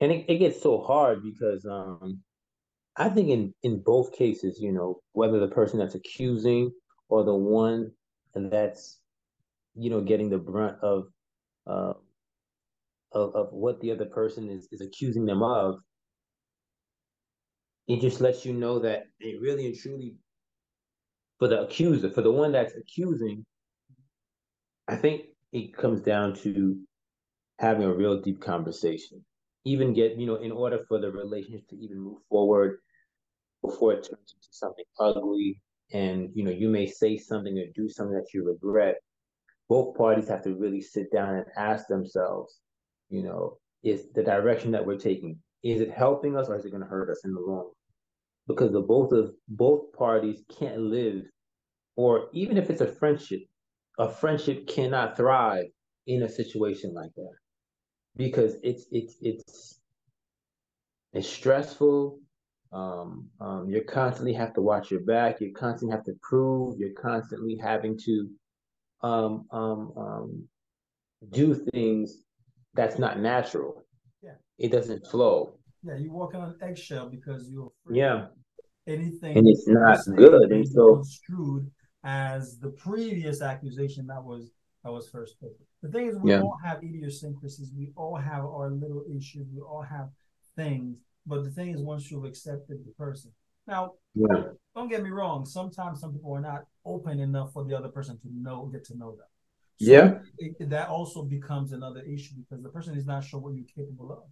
And 0.00 0.12
it, 0.12 0.26
it 0.28 0.38
gets 0.38 0.60
so 0.62 0.82
hard 0.82 1.22
because 1.22 1.64
um 1.64 2.20
I 2.98 3.08
think 3.10 3.28
in 3.28 3.54
in 3.62 3.82
both 3.82 4.12
cases, 4.12 4.58
you 4.60 4.72
know, 4.72 5.00
whether 5.12 5.38
the 5.38 5.48
person 5.48 5.78
that's 5.78 5.94
accusing 5.94 6.72
or 7.08 7.24
the 7.24 7.34
one 7.34 7.92
that's 8.34 9.00
you 9.74 9.90
know 9.90 10.00
getting 10.00 10.30
the 10.30 10.38
brunt 10.38 10.78
of 10.82 11.04
uh, 11.66 11.94
of, 13.12 13.34
of 13.34 13.48
what 13.52 13.80
the 13.80 13.90
other 13.92 14.06
person 14.06 14.50
is, 14.50 14.68
is 14.72 14.80
accusing 14.80 15.26
them 15.26 15.42
of, 15.42 15.78
it 17.88 18.00
just 18.00 18.20
lets 18.20 18.44
you 18.44 18.52
know 18.52 18.78
that 18.78 19.04
it 19.20 19.40
really 19.40 19.66
and 19.66 19.76
truly, 19.76 20.16
for 21.38 21.48
the 21.48 21.62
accuser, 21.62 22.10
for 22.10 22.22
the 22.22 22.30
one 22.32 22.52
that's 22.52 22.74
accusing, 22.76 23.44
I 24.88 24.96
think 24.96 25.22
it 25.52 25.76
comes 25.76 26.00
down 26.00 26.34
to 26.36 26.78
having 27.58 27.84
a 27.84 27.94
real 27.94 28.20
deep 28.20 28.40
conversation. 28.40 29.24
Even 29.64 29.92
get, 29.94 30.16
you 30.16 30.26
know, 30.26 30.36
in 30.36 30.52
order 30.52 30.80
for 30.88 31.00
the 31.00 31.10
relationship 31.10 31.66
to 31.68 31.76
even 31.76 31.98
move 31.98 32.18
forward 32.28 32.78
before 33.66 33.92
it 33.92 34.02
turns 34.02 34.34
into 34.34 34.48
something 34.50 34.84
ugly 35.00 35.60
and 35.92 36.30
you 36.34 36.44
know 36.44 36.50
you 36.50 36.68
may 36.68 36.86
say 36.86 37.16
something 37.16 37.58
or 37.58 37.64
do 37.74 37.88
something 37.88 38.16
that 38.16 38.32
you 38.34 38.44
regret 38.44 38.96
both 39.68 39.96
parties 39.96 40.28
have 40.28 40.42
to 40.42 40.54
really 40.54 40.80
sit 40.80 41.10
down 41.12 41.34
and 41.34 41.46
ask 41.56 41.86
themselves 41.88 42.60
you 43.08 43.22
know, 43.22 43.58
is 43.82 44.08
the 44.14 44.22
direction 44.22 44.72
that 44.72 44.84
we're 44.84 44.98
taking. 44.98 45.38
Is 45.62 45.80
it 45.80 45.90
helping 45.90 46.36
us 46.36 46.48
or 46.48 46.56
is 46.56 46.64
it 46.64 46.70
going 46.70 46.82
to 46.82 46.88
hurt 46.88 47.10
us 47.10 47.24
in 47.24 47.34
the 47.34 47.40
long 47.40 47.56
run? 47.58 47.66
Because 48.46 48.72
the 48.72 48.80
both 48.80 49.12
of 49.12 49.32
both 49.48 49.92
parties 49.92 50.44
can't 50.58 50.78
live, 50.78 51.24
or 51.96 52.28
even 52.32 52.56
if 52.56 52.70
it's 52.70 52.80
a 52.80 52.86
friendship, 52.86 53.40
a 53.98 54.08
friendship 54.08 54.68
cannot 54.68 55.16
thrive 55.16 55.66
in 56.06 56.22
a 56.22 56.28
situation 56.28 56.94
like 56.94 57.10
that 57.16 57.34
because 58.16 58.54
it's 58.62 58.86
it's 58.92 59.16
it's 59.20 59.80
it's 61.12 61.28
stressful. 61.28 62.20
Um, 62.72 63.28
um, 63.40 63.68
you 63.68 63.82
constantly 63.82 64.32
have 64.34 64.52
to 64.54 64.60
watch 64.60 64.90
your 64.90 65.00
back. 65.00 65.40
You 65.40 65.52
constantly 65.52 65.94
have 65.94 66.04
to 66.04 66.14
prove. 66.22 66.78
You're 66.78 66.94
constantly 67.00 67.56
having 67.56 67.98
to 68.04 68.28
um, 69.02 69.46
um, 69.50 69.92
um, 69.96 70.48
do 71.30 71.54
things 71.72 72.22
that's 72.74 72.98
not 72.98 73.18
natural. 73.20 73.84
Yeah. 74.22 74.34
It 74.58 74.72
doesn't 74.72 75.06
flow. 75.06 75.58
Yeah, 75.82 75.96
you're 75.96 76.12
walking 76.12 76.40
on 76.40 76.56
eggshell 76.60 77.08
because 77.08 77.48
you're 77.50 77.70
yeah. 77.90 78.26
Anything 78.88 79.36
and 79.36 79.48
it's 79.48 79.66
not 79.66 79.98
good. 80.16 80.52
And 80.52 80.66
so 80.66 80.96
construed 80.96 81.70
as 82.04 82.58
the 82.58 82.70
previous 82.70 83.42
accusation 83.42 84.06
that 84.06 84.22
was 84.22 84.52
that 84.84 84.92
was 84.92 85.08
first 85.08 85.40
put. 85.40 85.50
The 85.82 85.88
thing 85.88 86.06
is 86.06 86.16
we 86.18 86.30
yeah. 86.30 86.40
all 86.40 86.56
have 86.64 86.78
idiosyncrasies, 86.82 87.72
we 87.76 87.90
all 87.96 88.16
have 88.16 88.44
our 88.44 88.70
little 88.70 89.04
issues, 89.10 89.48
we 89.52 89.60
all 89.60 89.82
have 89.82 90.08
things. 90.54 90.98
But 91.26 91.44
the 91.44 91.50
thing 91.50 91.70
is 91.74 91.82
once 91.82 92.10
you've 92.10 92.24
accepted 92.24 92.84
the 92.84 92.92
person. 92.92 93.32
Now 93.66 93.94
yeah. 94.14 94.52
don't 94.74 94.88
get 94.88 95.02
me 95.02 95.10
wrong, 95.10 95.44
sometimes 95.44 96.00
some 96.00 96.12
people 96.12 96.32
are 96.32 96.40
not 96.40 96.66
open 96.84 97.20
enough 97.20 97.52
for 97.52 97.64
the 97.64 97.76
other 97.76 97.88
person 97.88 98.18
to 98.20 98.28
know 98.32 98.66
get 98.72 98.84
to 98.86 98.96
know 98.96 99.10
them. 99.16 99.26
So 99.78 99.92
yeah. 99.92 100.18
It, 100.38 100.70
that 100.70 100.88
also 100.88 101.22
becomes 101.22 101.72
another 101.72 102.00
issue 102.02 102.34
because 102.36 102.62
the 102.62 102.70
person 102.70 102.96
is 102.96 103.06
not 103.06 103.24
sure 103.24 103.40
what 103.40 103.54
you're 103.54 103.64
capable 103.76 104.12
of. 104.12 104.24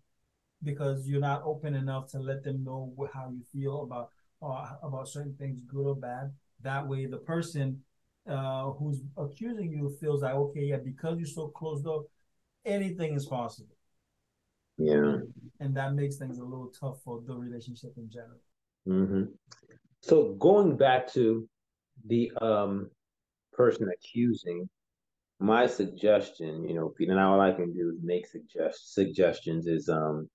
because 0.62 1.08
you're 1.08 1.20
not 1.20 1.42
open 1.44 1.74
enough 1.74 2.08
to 2.10 2.18
let 2.18 2.42
them 2.42 2.64
know 2.64 2.94
how 3.12 3.28
you 3.30 3.42
feel 3.52 3.82
about 3.82 4.08
uh, 4.42 4.76
about 4.82 5.08
certain 5.08 5.34
things, 5.38 5.60
good 5.66 5.86
or 5.86 5.96
bad. 5.96 6.32
That 6.62 6.86
way, 6.88 7.06
the 7.06 7.18
person 7.18 7.82
uh, 8.28 8.70
who's 8.72 9.00
accusing 9.16 9.72
you 9.72 9.94
feels 10.00 10.22
like, 10.22 10.34
okay, 10.34 10.64
yeah, 10.64 10.78
because 10.78 11.18
you're 11.18 11.26
so 11.26 11.48
closed 11.48 11.86
up, 11.86 12.04
anything 12.64 13.14
is 13.14 13.26
possible. 13.26 13.76
Yeah. 14.78 15.18
And 15.64 15.74
that 15.76 15.94
makes 15.94 16.16
things 16.16 16.38
a 16.38 16.44
little 16.44 16.70
tough 16.78 16.98
for 17.02 17.22
the 17.26 17.34
relationship 17.34 17.94
in 17.96 18.10
general. 18.10 18.40
Mm-hmm. 18.86 19.24
So 20.02 20.34
going 20.34 20.76
back 20.76 21.10
to 21.14 21.48
the 22.06 22.30
um, 22.42 22.90
person 23.54 23.88
accusing, 23.88 24.68
my 25.40 25.66
suggestion, 25.66 26.68
you 26.68 26.74
know, 26.74 26.88
Peter, 26.96 27.14
now 27.14 27.32
all 27.32 27.40
I 27.40 27.52
can 27.52 27.72
do 27.72 27.90
is 27.90 28.02
make 28.02 28.26
suggest 28.26 28.94
suggestions 28.94 29.66
is 29.66 29.88
um 29.88 30.28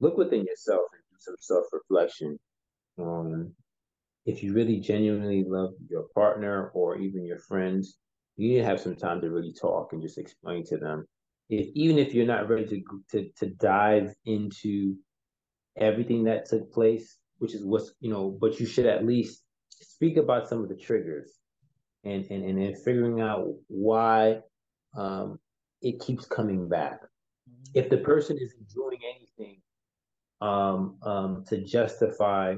look 0.00 0.16
within 0.16 0.44
yourself 0.44 0.82
and 0.92 1.02
do 1.10 1.16
some 1.18 1.36
self-reflection. 1.40 2.38
Um 2.98 3.52
if 4.24 4.42
you 4.42 4.52
really 4.52 4.80
genuinely 4.80 5.44
love 5.46 5.70
your 5.88 6.06
partner 6.14 6.70
or 6.74 6.98
even 6.98 7.24
your 7.24 7.38
friends, 7.38 7.98
you 8.36 8.48
need 8.48 8.58
to 8.58 8.64
have 8.64 8.80
some 8.80 8.96
time 8.96 9.20
to 9.20 9.30
really 9.30 9.52
talk 9.52 9.92
and 9.92 10.02
just 10.02 10.18
explain 10.18 10.64
to 10.66 10.76
them. 10.76 11.06
If 11.48 11.68
even 11.74 11.98
if 11.98 12.14
you're 12.14 12.26
not 12.26 12.48
ready 12.48 12.66
to 12.66 12.82
to, 13.12 13.30
to 13.38 13.46
dive 13.54 14.14
into 14.24 14.96
everything 15.76 16.24
that 16.24 16.46
took 16.46 16.72
place, 16.72 17.18
which 17.38 17.54
is 17.54 17.64
what's 17.64 17.92
you 18.00 18.10
know, 18.10 18.36
but 18.40 18.58
you 18.58 18.66
should 18.66 18.86
at 18.86 19.06
least 19.06 19.42
speak 19.70 20.16
about 20.16 20.48
some 20.48 20.62
of 20.62 20.68
the 20.68 20.76
triggers 20.76 21.30
and 22.04 22.26
and 22.30 22.44
and 22.44 22.58
then 22.58 22.74
figuring 22.74 23.20
out 23.20 23.46
why 23.68 24.40
um, 24.96 25.38
it 25.82 26.00
keeps 26.00 26.26
coming 26.26 26.68
back. 26.68 27.02
Mm-hmm. 27.02 27.78
If 27.78 27.90
the 27.90 27.98
person 27.98 28.38
isn't 28.40 28.68
doing 28.74 28.98
anything 29.04 29.60
um, 30.40 30.98
um, 31.02 31.44
to 31.48 31.62
justify 31.62 32.56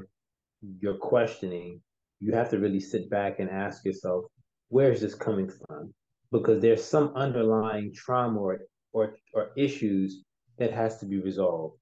your 0.79 0.95
questioning, 0.95 1.81
you 2.19 2.33
have 2.33 2.49
to 2.49 2.59
really 2.59 2.79
sit 2.79 3.09
back 3.09 3.39
and 3.39 3.49
ask 3.49 3.85
yourself, 3.85 4.25
where 4.69 4.91
is 4.91 5.01
this 5.01 5.15
coming 5.15 5.49
from? 5.49 5.93
Because 6.31 6.61
there's 6.61 6.83
some 6.83 7.13
underlying 7.15 7.93
trauma 7.93 8.39
or 8.39 8.59
or, 8.91 9.15
or 9.33 9.51
issues 9.57 10.23
that 10.57 10.71
has 10.71 10.97
to 10.99 11.05
be 11.05 11.19
resolved. 11.19 11.77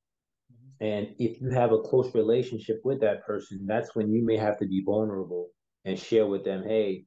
Mm-hmm. 0.52 0.86
And 0.86 1.16
if 1.20 1.42
you 1.42 1.50
have 1.50 1.72
a 1.72 1.80
close 1.80 2.14
relationship 2.14 2.82
with 2.84 3.02
that 3.02 3.26
person, 3.26 3.66
that's 3.68 3.96
when 3.96 4.12
you 4.12 4.26
may 4.26 4.38
have 4.38 4.58
to 4.60 4.68
be 4.68 4.84
vulnerable 4.86 5.50
and 5.86 5.98
share 5.98 6.28
with 6.28 6.44
them, 6.44 6.64
hey, 6.64 7.06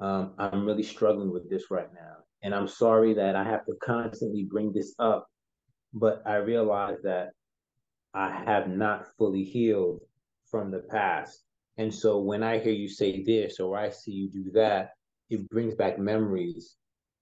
um, 0.00 0.34
I'm 0.38 0.64
really 0.64 0.82
struggling 0.82 1.30
with 1.32 1.50
this 1.50 1.70
right 1.70 1.92
now. 1.92 2.16
And 2.42 2.54
I'm 2.54 2.68
sorry 2.68 3.12
that 3.14 3.36
I 3.36 3.44
have 3.44 3.66
to 3.66 3.74
constantly 3.82 4.44
bring 4.50 4.72
this 4.72 4.94
up, 4.98 5.26
but 5.92 6.22
I 6.24 6.36
realize 6.36 6.96
that 7.04 7.30
I 8.14 8.30
have 8.46 8.68
not 8.68 9.06
fully 9.18 9.44
healed 9.44 10.00
from 10.50 10.70
the 10.70 10.80
past. 10.90 11.44
And 11.76 11.92
so 11.92 12.18
when 12.18 12.42
I 12.42 12.58
hear 12.58 12.72
you 12.72 12.88
say 12.88 13.22
this 13.22 13.60
or 13.60 13.76
I 13.78 13.90
see 13.90 14.12
you 14.12 14.30
do 14.30 14.50
that, 14.52 14.90
it 15.28 15.48
brings 15.50 15.74
back 15.74 15.98
memories. 15.98 16.76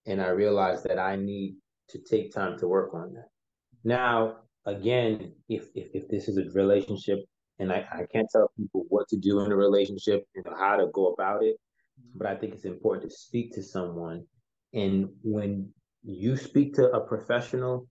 And 0.08 0.20
I 0.20 0.28
realize 0.28 0.82
that 0.84 0.98
I 0.98 1.16
need 1.16 1.56
to 1.90 1.98
take 1.98 2.32
time 2.32 2.58
to 2.58 2.66
work 2.66 2.94
on 2.94 3.12
that. 3.14 3.28
Now, 3.84 4.38
again, 4.66 5.34
if 5.48 5.68
if, 5.74 5.88
if 5.94 6.08
this 6.08 6.28
is 6.28 6.38
a 6.38 6.50
relationship 6.58 7.20
and 7.58 7.72
I, 7.72 7.86
I 7.92 8.06
can't 8.12 8.28
tell 8.30 8.50
people 8.56 8.84
what 8.88 9.08
to 9.08 9.16
do 9.16 9.40
in 9.40 9.52
a 9.52 9.56
relationship 9.56 10.24
and 10.34 10.44
how 10.58 10.76
to 10.76 10.88
go 10.92 11.12
about 11.12 11.42
it, 11.44 11.56
but 12.14 12.26
I 12.26 12.34
think 12.34 12.54
it's 12.54 12.64
important 12.64 13.10
to 13.10 13.16
speak 13.16 13.52
to 13.54 13.62
someone. 13.62 14.24
And 14.72 15.10
when 15.22 15.70
you 16.02 16.36
speak 16.36 16.74
to 16.74 16.90
a 16.90 17.00
professional, 17.00 17.88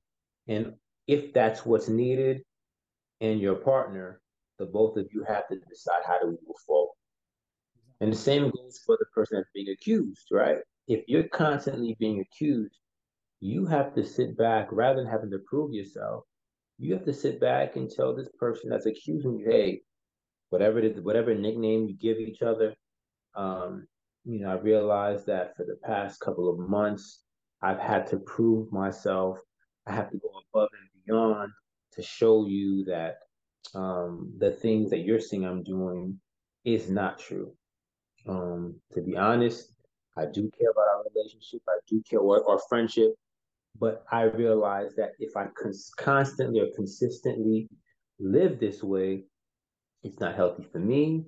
and 0.48 0.74
if 1.08 1.34
that's 1.34 1.66
what's 1.66 1.90
needed, 1.90 2.44
and 3.22 3.40
your 3.40 3.56
partner, 3.56 4.22
the 4.60 4.66
both 4.66 4.98
of 4.98 5.08
you 5.12 5.24
have 5.28 5.48
to 5.50 5.56
decide 5.70 6.02
how 6.06 6.20
do 6.22 6.28
we 6.28 6.38
move 6.48 6.58
forward. 6.66 6.94
And 8.00 8.12
the 8.12 8.18
same 8.18 8.44
goes 8.44 8.80
for 8.86 8.96
the 9.00 9.06
person 9.14 9.38
that's 9.38 9.50
being 9.54 9.70
accused, 9.70 10.28
right? 10.32 10.58
If 10.88 11.04
you're 11.08 11.28
constantly 11.28 11.96
being 12.00 12.22
accused, 12.22 12.80
you 13.40 13.66
have 13.66 13.94
to 13.96 14.04
sit 14.04 14.38
back 14.38 14.70
rather 14.72 15.02
than 15.02 15.12
having 15.12 15.32
to 15.32 15.40
prove 15.48 15.74
yourself. 15.74 16.24
You 16.80 16.94
have 16.94 17.06
to 17.06 17.14
sit 17.14 17.40
back 17.40 17.76
and 17.76 17.90
tell 17.90 18.16
this 18.16 18.30
person 18.40 18.70
that's 18.70 18.86
accusing 18.86 19.38
you, 19.40 19.50
hey, 19.50 19.82
whatever 20.50 20.80
it 20.80 20.86
is, 20.86 21.02
whatever 21.02 21.34
nickname 21.34 21.88
you 21.88 21.96
give 21.96 22.18
each 22.18 22.42
other, 22.42 22.76
um, 23.36 23.88
you 24.26 24.40
know, 24.40 24.50
I 24.50 24.56
realized 24.56 25.26
that 25.28 25.56
for 25.56 25.66
the 25.66 25.78
past 25.84 26.20
couple 26.20 26.50
of 26.50 26.60
months, 26.60 27.22
I've 27.62 27.80
had 27.80 28.08
to 28.08 28.18
prove 28.18 28.72
myself. 28.72 29.40
I 29.88 29.94
have 29.94 30.10
to 30.12 30.18
go 30.18 30.30
above 30.54 30.70
and 30.74 31.06
beyond 31.06 31.52
to 31.94 32.02
show 32.02 32.46
you 32.46 32.84
that 32.86 33.20
um, 33.74 34.34
the 34.38 34.52
things 34.52 34.90
that 34.90 35.00
you're 35.00 35.20
seeing 35.20 35.46
I'm 35.46 35.64
doing 35.64 36.20
is 36.66 36.90
not 36.90 37.20
true. 37.20 37.54
Um, 38.28 38.76
to 38.94 39.02
be 39.02 39.16
honest, 39.16 39.72
I 40.18 40.26
do 40.26 40.50
care 40.58 40.72
about 40.72 40.88
our 40.88 41.04
relationship. 41.14 41.62
I 41.68 41.80
do 41.88 42.02
care 42.10 42.20
about 42.20 42.44
our 42.48 42.60
friendship, 42.68 43.14
but 43.80 44.04
I 44.12 44.24
realize 44.24 44.96
that 44.96 45.12
if 45.20 45.38
I 45.38 45.48
cons- 45.62 45.92
constantly 45.98 46.60
or 46.60 46.68
consistently 46.76 47.68
live 48.20 48.60
this 48.60 48.84
way, 48.84 49.26
it's 50.04 50.20
not 50.20 50.36
healthy 50.36 50.64
for 50.64 50.80
me. 50.80 51.26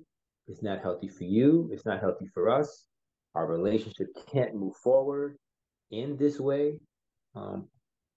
It's 0.48 0.62
not 0.62 0.80
healthy 0.80 1.08
for 1.08 1.24
you. 1.24 1.70
It's 1.72 1.86
not 1.86 2.00
healthy 2.00 2.26
for 2.34 2.50
us 2.50 2.86
our 3.34 3.46
relationship 3.46 4.08
can't 4.30 4.54
move 4.54 4.76
forward 4.76 5.36
in 5.90 6.16
this 6.16 6.40
way. 6.40 6.78
Um, 7.34 7.68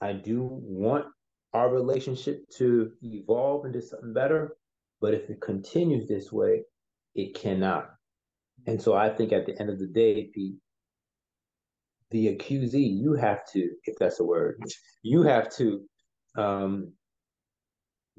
I 0.01 0.13
do 0.13 0.47
want 0.51 1.05
our 1.53 1.69
relationship 1.69 2.43
to 2.57 2.91
evolve 3.03 3.65
into 3.65 3.81
something 3.81 4.13
better, 4.13 4.55
but 5.01 5.13
if 5.13 5.29
it 5.29 5.39
continues 5.39 6.07
this 6.07 6.31
way, 6.31 6.63
it 7.15 7.35
cannot. 7.35 7.91
And 8.65 8.81
so 8.81 8.95
I 8.95 9.09
think 9.09 9.31
at 9.31 9.45
the 9.45 9.59
end 9.59 9.69
of 9.69 9.79
the 9.79 9.87
day, 9.87 10.29
Pete, 10.33 10.55
the 12.13 12.27
accusee, 12.33 13.01
you 13.01 13.13
have 13.15 13.39
to, 13.51 13.69
if 13.85 13.95
that's 13.99 14.19
a 14.19 14.23
word, 14.23 14.61
you 15.01 15.23
have 15.23 15.49
to 15.57 15.81
um, 16.37 16.93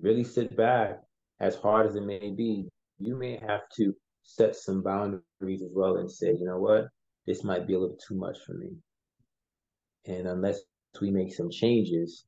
really 0.00 0.24
sit 0.24 0.56
back 0.56 1.00
as 1.40 1.54
hard 1.54 1.86
as 1.86 1.94
it 1.94 2.02
may 2.02 2.30
be. 2.36 2.68
You 2.98 3.16
may 3.16 3.38
have 3.46 3.62
to 3.76 3.94
set 4.24 4.56
some 4.56 4.82
boundaries 4.82 5.62
as 5.62 5.70
well 5.72 5.96
and 5.96 6.10
say, 6.10 6.32
you 6.38 6.44
know 6.44 6.58
what, 6.58 6.88
this 7.26 7.44
might 7.44 7.66
be 7.66 7.74
a 7.74 7.78
little 7.78 7.96
too 8.06 8.16
much 8.16 8.36
for 8.44 8.54
me. 8.54 8.70
And 10.06 10.26
unless 10.26 10.58
we 11.00 11.10
make 11.10 11.32
some 11.32 11.50
changes, 11.50 12.24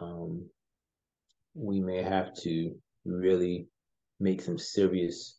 um, 0.00 0.48
we 1.54 1.80
may 1.80 2.02
have 2.02 2.34
to 2.42 2.74
really 3.04 3.68
make 4.18 4.42
some 4.42 4.58
serious 4.58 5.38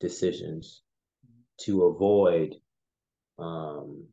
decisions 0.00 0.82
to 1.60 1.84
avoid 1.84 2.54
um, 3.38 4.04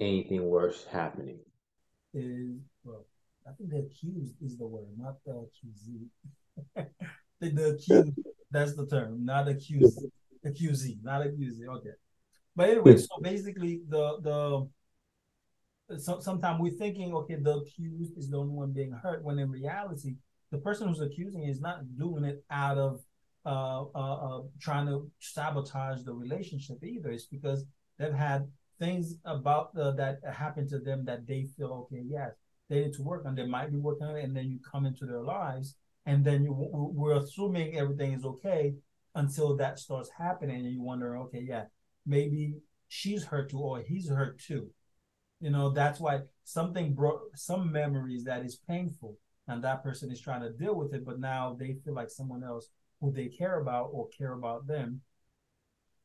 anything 0.00 0.44
worse 0.44 0.84
happening. 0.90 1.38
Is 2.12 2.60
well, 2.84 3.06
I 3.46 3.52
think 3.52 3.70
the 3.70 3.78
accused 3.78 4.36
is 4.42 4.56
the 4.56 4.66
word, 4.66 4.86
not 4.96 5.16
the 5.24 5.32
accusee. 5.32 6.06
the, 7.40 7.70
accused 7.70 8.12
that's 8.50 8.76
the 8.76 8.86
term, 8.86 9.24
not 9.24 9.48
accused, 9.48 10.00
accusee, 10.46 11.02
not 11.02 11.22
accusee. 11.22 11.66
Okay. 11.68 11.90
But 12.56 12.70
anyway, 12.70 12.96
so 12.96 13.08
basically 13.20 13.80
the 13.88 14.18
the 14.20 14.68
so, 15.98 16.20
sometimes 16.20 16.60
we're 16.60 16.72
thinking, 16.72 17.14
okay, 17.14 17.36
the 17.36 17.58
accused 17.58 18.16
is 18.16 18.30
the 18.30 18.38
only 18.38 18.54
one 18.54 18.72
being 18.72 18.92
hurt, 18.92 19.22
when 19.22 19.38
in 19.38 19.50
reality, 19.50 20.14
the 20.50 20.58
person 20.58 20.88
who's 20.88 21.00
accusing 21.00 21.44
is 21.44 21.60
not 21.60 21.80
doing 21.98 22.24
it 22.24 22.44
out 22.50 22.78
of 22.78 23.00
uh, 23.44 23.84
uh, 23.94 24.38
uh, 24.38 24.42
trying 24.60 24.86
to 24.86 25.10
sabotage 25.18 26.02
the 26.04 26.12
relationship 26.12 26.82
either. 26.82 27.10
It's 27.10 27.26
because 27.26 27.64
they've 27.98 28.14
had 28.14 28.48
things 28.78 29.16
about 29.24 29.74
the, 29.74 29.92
that 29.92 30.20
happened 30.32 30.68
to 30.70 30.78
them 30.78 31.04
that 31.04 31.26
they 31.26 31.46
feel, 31.56 31.86
okay, 31.92 32.02
yes, 32.06 32.32
they 32.68 32.80
need 32.80 32.94
to 32.94 33.02
work 33.02 33.24
on. 33.26 33.34
They 33.34 33.46
might 33.46 33.72
be 33.72 33.78
working 33.78 34.06
on 34.06 34.16
it, 34.16 34.24
and 34.24 34.36
then 34.36 34.48
you 34.48 34.58
come 34.70 34.86
into 34.86 35.06
their 35.06 35.22
lives 35.22 35.76
and 36.06 36.24
then 36.24 36.44
you 36.44 36.54
we're 36.54 37.16
assuming 37.16 37.76
everything 37.76 38.12
is 38.12 38.24
okay 38.24 38.74
until 39.14 39.56
that 39.56 39.78
starts 39.78 40.10
happening 40.16 40.64
and 40.64 40.72
you 40.72 40.82
wonder 40.82 41.16
okay 41.16 41.44
yeah 41.46 41.64
maybe 42.06 42.54
she's 42.88 43.24
hurt 43.24 43.50
too 43.50 43.58
or 43.58 43.80
he's 43.80 44.08
hurt 44.08 44.38
too 44.38 44.68
you 45.40 45.50
know 45.50 45.70
that's 45.70 46.00
why 46.00 46.20
something 46.44 46.94
brought 46.94 47.20
some 47.34 47.70
memories 47.72 48.24
that 48.24 48.44
is 48.44 48.60
painful 48.68 49.16
and 49.48 49.62
that 49.62 49.82
person 49.82 50.10
is 50.10 50.20
trying 50.20 50.42
to 50.42 50.52
deal 50.52 50.74
with 50.74 50.92
it 50.94 51.04
but 51.04 51.18
now 51.18 51.56
they 51.58 51.76
feel 51.84 51.94
like 51.94 52.10
someone 52.10 52.44
else 52.44 52.68
who 53.00 53.12
they 53.12 53.28
care 53.28 53.60
about 53.60 53.88
or 53.92 54.08
care 54.16 54.32
about 54.32 54.66
them 54.66 55.00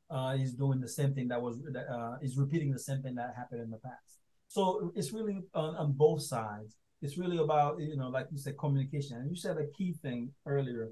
uh, 0.10 0.36
is 0.39 0.54
doing 0.54 0.80
the 0.80 0.88
same 0.88 1.13
thing 1.13 1.28
that 1.28 1.42
was 1.42 1.58
uh, 1.75 2.18
is 2.22 2.38
repeating 2.38 2.72
the 2.72 2.80
same 2.80 3.01
thing 3.01 3.16
that 3.16 3.34
happened 3.36 3.62
in 3.62 3.70
the 3.70 3.78
past. 3.78 4.20
So 4.48 4.92
it's 4.96 5.13
really 5.13 5.44
on, 5.54 5.75
on 5.75 5.92
both 5.94 6.24
sides. 6.24 6.75
It's 7.01 7.18
really 7.18 7.38
about 7.38 7.80
you 7.80 7.96
know 7.96 8.10
like 8.10 8.28
you 8.32 8.38
said 8.38 8.58
communication. 8.58 9.18
And 9.18 9.30
you 9.30 9.36
said 9.36 9.58
a 9.58 9.68
key 9.78 9.96
thing 10.01 10.32
earlier 10.46 10.92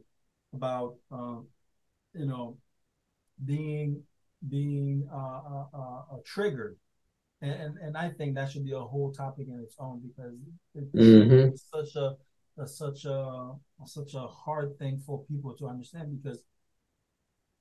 about 0.53 0.95
um, 1.11 1.47
you 2.13 2.25
know 2.25 2.57
being 3.43 4.03
being 4.47 5.07
uh, 5.11 5.41
uh, 5.51 6.01
uh, 6.11 6.17
triggered. 6.25 6.77
And, 7.41 7.51
and, 7.51 7.77
and 7.77 7.97
I 7.97 8.09
think 8.09 8.33
that 8.33 8.49
should 8.51 8.65
be 8.65 8.71
a 8.71 8.79
whole 8.79 9.11
topic 9.11 9.47
in 9.47 9.59
its 9.59 9.75
own 9.77 10.01
because 10.07 10.33
it's, 10.73 10.91
mm-hmm. 10.91 11.55
such 11.55 11.95
a 11.95 12.15
a, 12.57 12.67
such 12.67 13.05
a 13.05 13.51
such 13.85 14.13
a 14.15 14.27
hard 14.27 14.77
thing 14.79 14.99
for 15.05 15.23
people 15.25 15.53
to 15.55 15.67
understand 15.67 16.21
because 16.21 16.43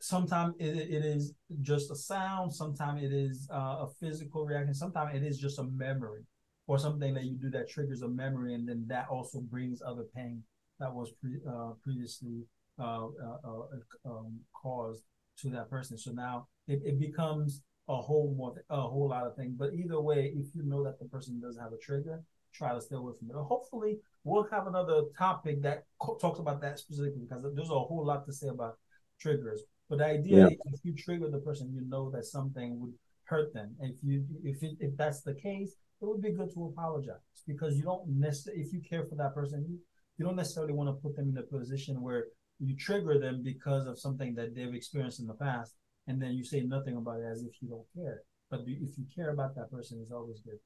sometimes 0.01 0.55
it, 0.59 0.77
it 0.77 1.05
is 1.05 1.35
just 1.63 1.91
a 1.91 1.97
sound, 1.97 2.55
sometimes 2.55 3.03
it 3.03 3.13
is 3.13 3.49
uh, 3.53 3.85
a 3.85 3.89
physical 4.01 4.45
reaction, 4.45 4.75
sometimes 4.75 5.17
it 5.17 5.27
is 5.27 5.39
just 5.39 5.59
a 5.59 5.65
memory 5.65 6.23
or 6.67 6.79
something 6.79 7.15
that 7.15 7.25
you 7.25 7.37
do 7.37 7.51
that 7.51 7.69
triggers 7.69 8.03
a 8.03 8.09
memory, 8.09 8.55
and 8.55 8.69
then 8.69 8.85
that 8.89 9.07
also 9.09 9.41
brings 9.41 9.81
other 9.83 10.05
pain 10.15 10.43
that 10.79 10.93
was 10.93 11.13
pre, 11.21 11.39
uh, 11.49 11.71
previously 11.83 12.43
uh, 12.79 13.07
uh, 13.07 13.37
uh, 13.45 14.11
um, 14.11 14.39
caused 14.53 15.05
to 15.39 15.49
that 15.51 15.71
person. 15.71 15.97
So 15.97 16.13
now 16.13 16.49
it, 16.69 16.83
it 16.85 16.99
becomes 17.01 17.63
a 17.89 17.97
whole 17.97 18.35
more 18.37 18.55
a 18.69 18.81
whole 18.81 19.09
lot 19.09 19.27
of 19.27 19.37
things. 19.37 19.55
But 19.57 19.75
either 19.75 20.01
way, 20.01 20.33
if 20.37 20.55
you 20.55 20.63
know 20.65 20.85
that 20.85 20.99
the 20.99 21.07
person 21.07 21.41
doesn't 21.41 21.63
have 21.63 21.73
a 21.73 21.79
trigger, 21.79 22.23
try 22.53 22.75
to 22.75 22.81
stay 22.81 22.97
away 22.97 23.13
from 23.19 23.31
it. 23.31 23.43
Hopefully, 23.43 23.99
we'll 24.25 24.49
have 24.51 24.67
another 24.67 25.03
topic 25.17 25.63
that 25.63 25.85
talks 26.21 26.39
about 26.39 26.61
that 26.63 26.79
specifically 26.79 27.23
because 27.29 27.45
there's 27.55 27.71
a 27.71 27.79
whole 27.79 28.05
lot 28.05 28.27
to 28.27 28.33
say 28.33 28.49
about 28.49 28.77
triggers. 29.21 29.63
But 29.89 29.99
the 29.99 30.07
idea 30.07 30.39
yeah. 30.39 30.47
is 30.47 30.59
if 30.75 30.81
you 30.85 30.95
trigger 30.95 31.31
the 31.31 31.39
person, 31.39 31.73
you 31.73 31.83
know 31.89 32.11
that 32.11 32.25
something 32.25 32.81
would 32.81 32.93
hurt 33.25 33.53
them. 33.55 33.75
If 33.81 33.97
you 34.03 34.25
if 34.43 34.63
it, 34.63 34.77
if 34.81 34.97
that's 34.97 35.23
the 35.23 35.35
case, 35.35 35.77
it 36.01 36.05
would 36.05 36.23
be 36.23 36.33
good 36.33 36.53
to 36.55 36.67
apologize 36.67 37.17
because 37.47 37.77
you 37.77 37.85
don't 37.85 38.09
necessarily 38.09 38.63
if 38.63 38.73
you 38.73 38.81
care 38.81 39.05
for 39.05 39.15
that 39.17 39.35
person, 39.35 39.65
you, 39.69 39.79
you 40.19 40.25
don't 40.25 40.37
necessarily 40.37 40.73
want 40.73 40.89
to 40.89 41.01
put 41.01 41.17
them 41.17 41.29
in 41.31 41.39
a 41.39 41.43
position 41.43 42.01
where 42.01 42.27
you 42.59 42.75
trigger 42.77 43.19
them 43.19 43.43
because 43.45 43.87
of 43.87 43.99
something 43.99 44.35
that 44.35 44.55
they've 44.55 44.75
experienced 44.75 45.21
in 45.21 45.27
the 45.27 45.35
past, 45.35 45.75
and 46.07 46.21
then 46.21 46.33
you 46.33 46.45
say 46.45 46.63
nothing 46.63 46.97
about 46.97 47.21
it 47.21 47.27
as 47.31 47.43
if 47.43 47.53
you 47.61 47.69
don't 47.69 47.87
care. 47.95 48.23
But 48.51 48.61
if 48.67 48.97
you 48.97 49.05
care 49.15 49.31
about 49.31 49.55
that 49.57 49.71
person, 49.71 49.99
it's 50.03 50.13
always 50.13 50.41
good. 50.41 50.59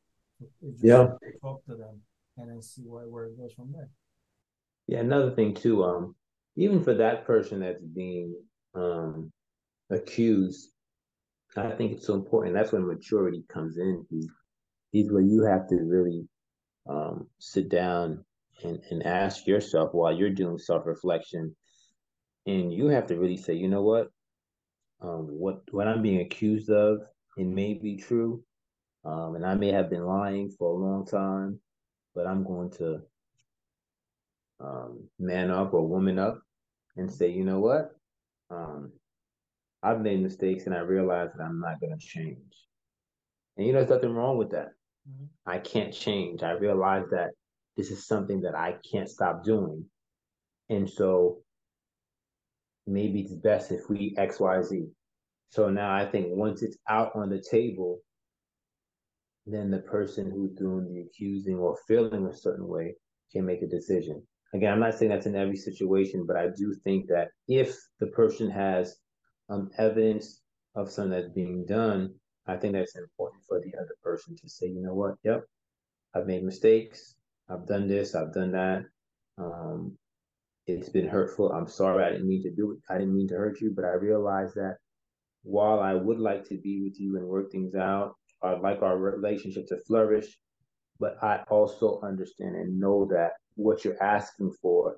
yeah, 0.82 1.08
talk 1.42 1.64
to 1.66 1.76
them 1.76 2.00
and 2.36 2.50
then 2.50 2.62
see 2.62 2.82
where, 2.82 3.08
where 3.08 3.24
it 3.26 3.38
goes 3.38 3.52
from 3.54 3.72
there. 3.72 3.88
Yeah, 4.86 5.00
another 5.00 5.30
thing 5.30 5.54
too, 5.54 5.84
um, 5.84 6.14
even 6.56 6.82
for 6.82 6.94
that 6.94 7.26
person 7.26 7.60
that's 7.60 7.82
being 7.82 8.34
um 8.74 9.32
accused, 9.90 10.70
I 11.56 11.70
think 11.70 11.92
it's 11.92 12.06
so 12.06 12.14
important. 12.14 12.54
That's 12.54 12.72
when 12.72 12.86
maturity 12.86 13.44
comes 13.48 13.78
in. 13.78 14.06
These 14.92 15.10
where 15.12 15.22
you 15.22 15.44
have 15.44 15.68
to 15.68 15.76
really 15.76 16.28
um 16.88 17.28
sit 17.38 17.68
down 17.68 18.24
and, 18.64 18.80
and 18.90 19.06
ask 19.06 19.46
yourself 19.46 19.90
while 19.92 20.12
you're 20.12 20.30
doing 20.30 20.58
self-reflection 20.58 21.54
and 22.46 22.72
you 22.72 22.88
have 22.88 23.06
to 23.08 23.16
really 23.16 23.36
say, 23.36 23.54
you 23.54 23.68
know 23.68 23.82
what, 23.82 24.08
um, 25.02 25.26
what 25.28 25.62
what 25.70 25.88
I'm 25.88 26.02
being 26.02 26.20
accused 26.20 26.70
of, 26.70 27.00
it 27.36 27.46
may 27.46 27.74
be 27.74 27.96
true, 27.96 28.42
um, 29.04 29.36
and 29.36 29.46
I 29.46 29.54
may 29.54 29.72
have 29.72 29.90
been 29.90 30.04
lying 30.04 30.50
for 30.58 30.70
a 30.70 30.76
long 30.84 31.06
time, 31.06 31.60
but 32.14 32.26
I'm 32.26 32.44
going 32.44 32.70
to 32.72 33.00
um, 34.60 35.08
man 35.18 35.50
up 35.50 35.72
or 35.72 35.86
woman 35.86 36.18
up 36.18 36.40
and 36.96 37.10
say, 37.10 37.28
you 37.30 37.44
know 37.44 37.60
what, 37.60 37.92
um, 38.50 38.92
I've 39.82 40.00
made 40.00 40.22
mistakes 40.22 40.66
and 40.66 40.74
I 40.74 40.80
realize 40.80 41.30
that 41.36 41.42
I'm 41.42 41.60
not 41.60 41.80
going 41.80 41.96
to 41.98 42.06
change. 42.06 42.38
And 43.56 43.66
you 43.66 43.72
know, 43.72 43.80
there's 43.80 43.90
nothing 43.90 44.14
wrong 44.14 44.36
with 44.36 44.50
that. 44.50 44.70
Mm-hmm. 45.08 45.26
I 45.46 45.58
can't 45.58 45.92
change. 45.92 46.42
I 46.42 46.52
realize 46.52 47.04
that 47.10 47.30
this 47.76 47.90
is 47.90 48.06
something 48.06 48.42
that 48.42 48.54
I 48.54 48.76
can't 48.90 49.08
stop 49.08 49.44
doing. 49.44 49.84
And 50.68 50.88
so 50.88 51.38
maybe 52.86 53.22
it's 53.22 53.34
best 53.34 53.72
if 53.72 53.88
we 53.88 54.14
XYZ. 54.18 54.88
So 55.50 55.70
now 55.70 55.94
I 55.94 56.06
think 56.06 56.28
once 56.30 56.62
it's 56.62 56.76
out 56.88 57.12
on 57.14 57.30
the 57.30 57.42
table, 57.50 58.00
then 59.46 59.70
the 59.70 59.78
person 59.78 60.30
who's 60.30 60.52
doing 60.52 60.92
the 60.92 61.02
accusing 61.02 61.56
or 61.56 61.76
feeling 61.88 62.26
a 62.26 62.36
certain 62.36 62.68
way 62.68 62.94
can 63.32 63.46
make 63.46 63.62
a 63.62 63.66
decision. 63.66 64.22
Again, 64.52 64.72
I'm 64.72 64.80
not 64.80 64.94
saying 64.94 65.10
that's 65.10 65.26
in 65.26 65.36
every 65.36 65.56
situation, 65.56 66.24
but 66.26 66.36
I 66.36 66.48
do 66.56 66.74
think 66.82 67.06
that 67.08 67.28
if 67.46 67.76
the 68.00 68.08
person 68.08 68.50
has 68.50 68.96
um, 69.48 69.70
evidence 69.78 70.42
of 70.74 70.90
something 70.90 71.12
that's 71.12 71.32
being 71.32 71.64
done, 71.66 72.14
I 72.46 72.56
think 72.56 72.74
that's 72.74 72.96
important 72.96 73.44
for 73.46 73.60
the 73.60 73.72
other 73.78 73.94
person 74.02 74.36
to 74.36 74.48
say, 74.48 74.66
you 74.66 74.82
know 74.82 74.94
what, 74.94 75.14
yep, 75.22 75.44
I've 76.14 76.26
made 76.26 76.42
mistakes. 76.42 77.14
I've 77.48 77.66
done 77.66 77.88
this, 77.88 78.14
I've 78.14 78.32
done 78.32 78.52
that. 78.52 78.84
Um, 79.38 79.96
it's 80.66 80.88
been 80.88 81.08
hurtful. 81.08 81.50
I'm 81.52 81.68
sorry. 81.68 82.04
I 82.04 82.10
didn't 82.10 82.28
mean 82.28 82.42
to 82.42 82.50
do 82.54 82.72
it. 82.72 82.78
I 82.88 82.98
didn't 82.98 83.14
mean 83.14 83.28
to 83.28 83.34
hurt 83.36 83.60
you, 83.60 83.72
but 83.74 83.84
I 83.84 83.92
realize 83.92 84.54
that 84.54 84.76
while 85.42 85.80
I 85.80 85.94
would 85.94 86.18
like 86.18 86.44
to 86.48 86.58
be 86.58 86.82
with 86.82 87.00
you 87.00 87.16
and 87.16 87.26
work 87.26 87.50
things 87.50 87.74
out, 87.74 88.14
I'd 88.42 88.60
like 88.60 88.82
our 88.82 88.96
relationship 88.96 89.66
to 89.68 89.80
flourish, 89.86 90.38
but 90.98 91.22
I 91.22 91.42
also 91.50 92.00
understand 92.02 92.56
and 92.56 92.78
know 92.78 93.06
that 93.10 93.32
what 93.54 93.84
you're 93.84 94.02
asking 94.02 94.52
for, 94.62 94.96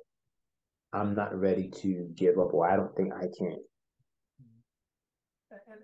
I'm 0.92 1.14
not 1.14 1.34
ready 1.34 1.70
to 1.82 2.08
give 2.14 2.38
up, 2.38 2.52
or 2.52 2.68
I 2.68 2.76
don't 2.76 2.94
think 2.96 3.12
I 3.14 3.26
can. 3.36 3.58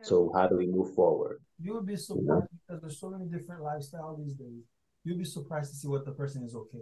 so 0.03 0.31
how 0.35 0.47
do 0.47 0.57
we 0.57 0.67
move 0.67 0.95
forward? 0.95 1.41
You 1.61 1.75
would 1.75 1.87
be 1.87 1.97
surprised 1.97 2.27
you 2.27 2.29
know? 2.29 2.49
because 2.67 2.83
there's 2.83 3.01
so 3.01 3.11
many 3.11 3.25
different 3.27 3.63
lifestyles 3.63 4.23
these 4.23 4.35
days. 4.35 4.63
You'd 5.05 5.19
be 5.19 5.25
surprised 5.25 5.71
to 5.73 5.77
see 5.77 5.89
what 5.89 6.05
the 6.05 6.13
person 6.13 6.45
is 6.45 6.55
okay 6.55 6.79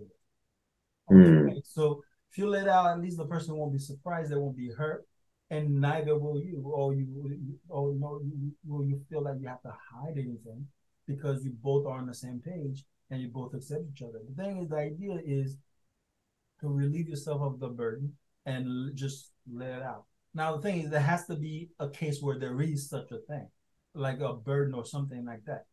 with. 1.10 1.18
Okay? 1.18 1.30
Mm. 1.30 1.60
So 1.64 2.02
if 2.30 2.38
you 2.38 2.48
let 2.48 2.68
out, 2.68 2.86
at 2.86 3.00
least 3.00 3.16
the 3.16 3.26
person 3.26 3.56
won't 3.56 3.72
be 3.72 3.78
surprised, 3.78 4.30
they 4.30 4.36
won't 4.36 4.56
be 4.56 4.70
hurt, 4.76 5.06
and 5.50 5.80
neither 5.80 6.18
will 6.18 6.40
you, 6.40 6.62
or 6.66 6.92
you, 6.94 7.06
or 7.68 7.92
you 7.92 8.00
know, 8.00 8.20
you, 8.24 8.52
will 8.66 8.84
you 8.84 9.00
feel 9.08 9.22
like 9.22 9.36
you 9.40 9.46
have 9.46 9.62
to 9.62 9.72
hide 9.92 10.14
anything 10.14 10.66
because 11.06 11.44
you 11.44 11.52
both 11.62 11.86
are 11.86 11.98
on 11.98 12.06
the 12.06 12.14
same 12.14 12.40
page 12.44 12.84
and 13.10 13.22
you 13.22 13.28
both 13.28 13.54
accept 13.54 13.84
each 13.92 14.02
other. 14.02 14.18
The 14.28 14.42
thing 14.42 14.58
is, 14.58 14.68
the 14.68 14.76
idea 14.76 15.18
is 15.24 15.56
to 16.60 16.68
relieve 16.68 17.08
yourself 17.08 17.42
of 17.42 17.60
the 17.60 17.68
burden 17.68 18.12
and 18.44 18.96
just 18.96 19.32
let 19.52 19.70
it 19.70 19.82
out. 19.82 20.04
Now, 20.34 20.56
the 20.56 20.62
thing 20.62 20.82
is, 20.82 20.90
there 20.90 21.00
has 21.00 21.26
to 21.26 21.34
be 21.34 21.70
a 21.80 21.88
case 21.88 22.20
where 22.20 22.38
there 22.38 22.60
is 22.60 22.88
such 22.88 23.10
a 23.10 23.18
thing, 23.18 23.48
like 23.94 24.20
a 24.20 24.34
burden 24.34 24.74
or 24.74 24.84
something 24.84 25.24
like 25.24 25.44
that. 25.46 25.64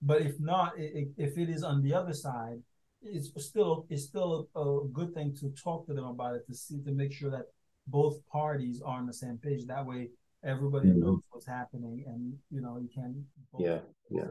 But 0.00 0.22
if 0.22 0.40
not, 0.40 0.72
if 0.76 1.38
it 1.38 1.48
is 1.48 1.62
on 1.62 1.82
the 1.82 1.94
other 1.94 2.14
side, 2.14 2.60
it's 3.02 3.30
still 3.44 3.86
it's 3.90 4.04
still 4.04 4.48
a 4.54 4.88
good 4.92 5.12
thing 5.14 5.34
to 5.40 5.50
talk 5.50 5.86
to 5.86 5.94
them 5.94 6.04
about 6.04 6.36
it 6.36 6.46
to 6.46 6.54
see 6.54 6.80
to 6.82 6.92
make 6.92 7.12
sure 7.12 7.30
that 7.30 7.46
both 7.86 8.24
parties 8.26 8.80
are 8.84 8.98
on 8.98 9.06
the 9.06 9.12
same 9.12 9.38
page. 9.38 9.66
That 9.66 9.84
way, 9.84 10.10
everybody 10.44 10.88
mm-hmm. 10.88 11.00
knows 11.00 11.20
what's 11.30 11.46
happening, 11.46 12.04
and 12.06 12.34
you 12.50 12.60
know 12.60 12.78
you 12.78 12.88
can. 12.92 13.24
Yeah, 13.58 13.80
yeah. 14.10 14.28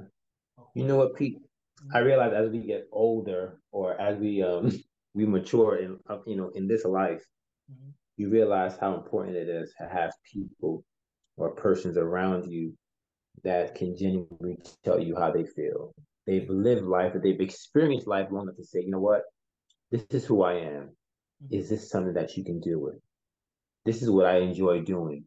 You 0.74 0.86
know 0.86 0.98
what, 0.98 1.16
Pete? 1.16 1.38
I 1.94 1.98
mm-hmm. 1.98 2.06
realize 2.08 2.34
as 2.34 2.50
we 2.50 2.60
get 2.60 2.88
older, 2.92 3.60
or 3.72 4.00
as 4.00 4.18
we 4.18 4.42
um 4.42 4.72
we 5.14 5.26
mature 5.26 5.78
in 5.78 5.98
uh, 6.10 6.18
you 6.26 6.36
know 6.36 6.52
in 6.56 6.68
this 6.68 6.86
life, 6.86 7.24
mm-hmm. 7.72 7.90
you 8.18 8.30
realize 8.30 8.78
how 8.80 8.96
important 8.96 9.36
it 9.36 9.50
is 9.50 9.74
to 9.80 9.88
have 9.88 10.12
people 10.32 10.84
or 11.38 11.52
persons 11.52 11.98
around 11.98 12.50
you 12.50 12.74
that 13.44 13.76
can 13.76 13.96
genuinely 13.98 14.58
tell 14.84 15.00
you 15.00 15.16
how 15.16 15.32
they 15.32 15.46
feel 15.46 15.94
they've 16.28 16.50
lived 16.50 16.84
life, 16.84 17.14
that 17.14 17.24
they've 17.24 17.40
experienced 17.40 18.08
life 18.08 18.28
long 18.32 18.44
enough 18.44 18.56
to 18.58 18.64
say, 18.64 18.82
you 18.82 18.92
know 18.92 19.00
what, 19.00 19.24
this 19.92 20.04
is 20.12 20.26
who 20.26 20.44
I 20.44 20.54
am. 20.54 20.90
Mm-hmm. 21.44 21.56
Is 21.56 21.70
this 21.70 21.90
something 21.90 22.14
that 22.14 22.38
you 22.38 22.44
can 22.44 22.60
deal 22.60 22.80
with? 22.80 22.96
This 23.86 24.02
is 24.02 24.10
what 24.10 24.26
I 24.26 24.38
enjoy 24.38 24.82
doing. 24.82 25.26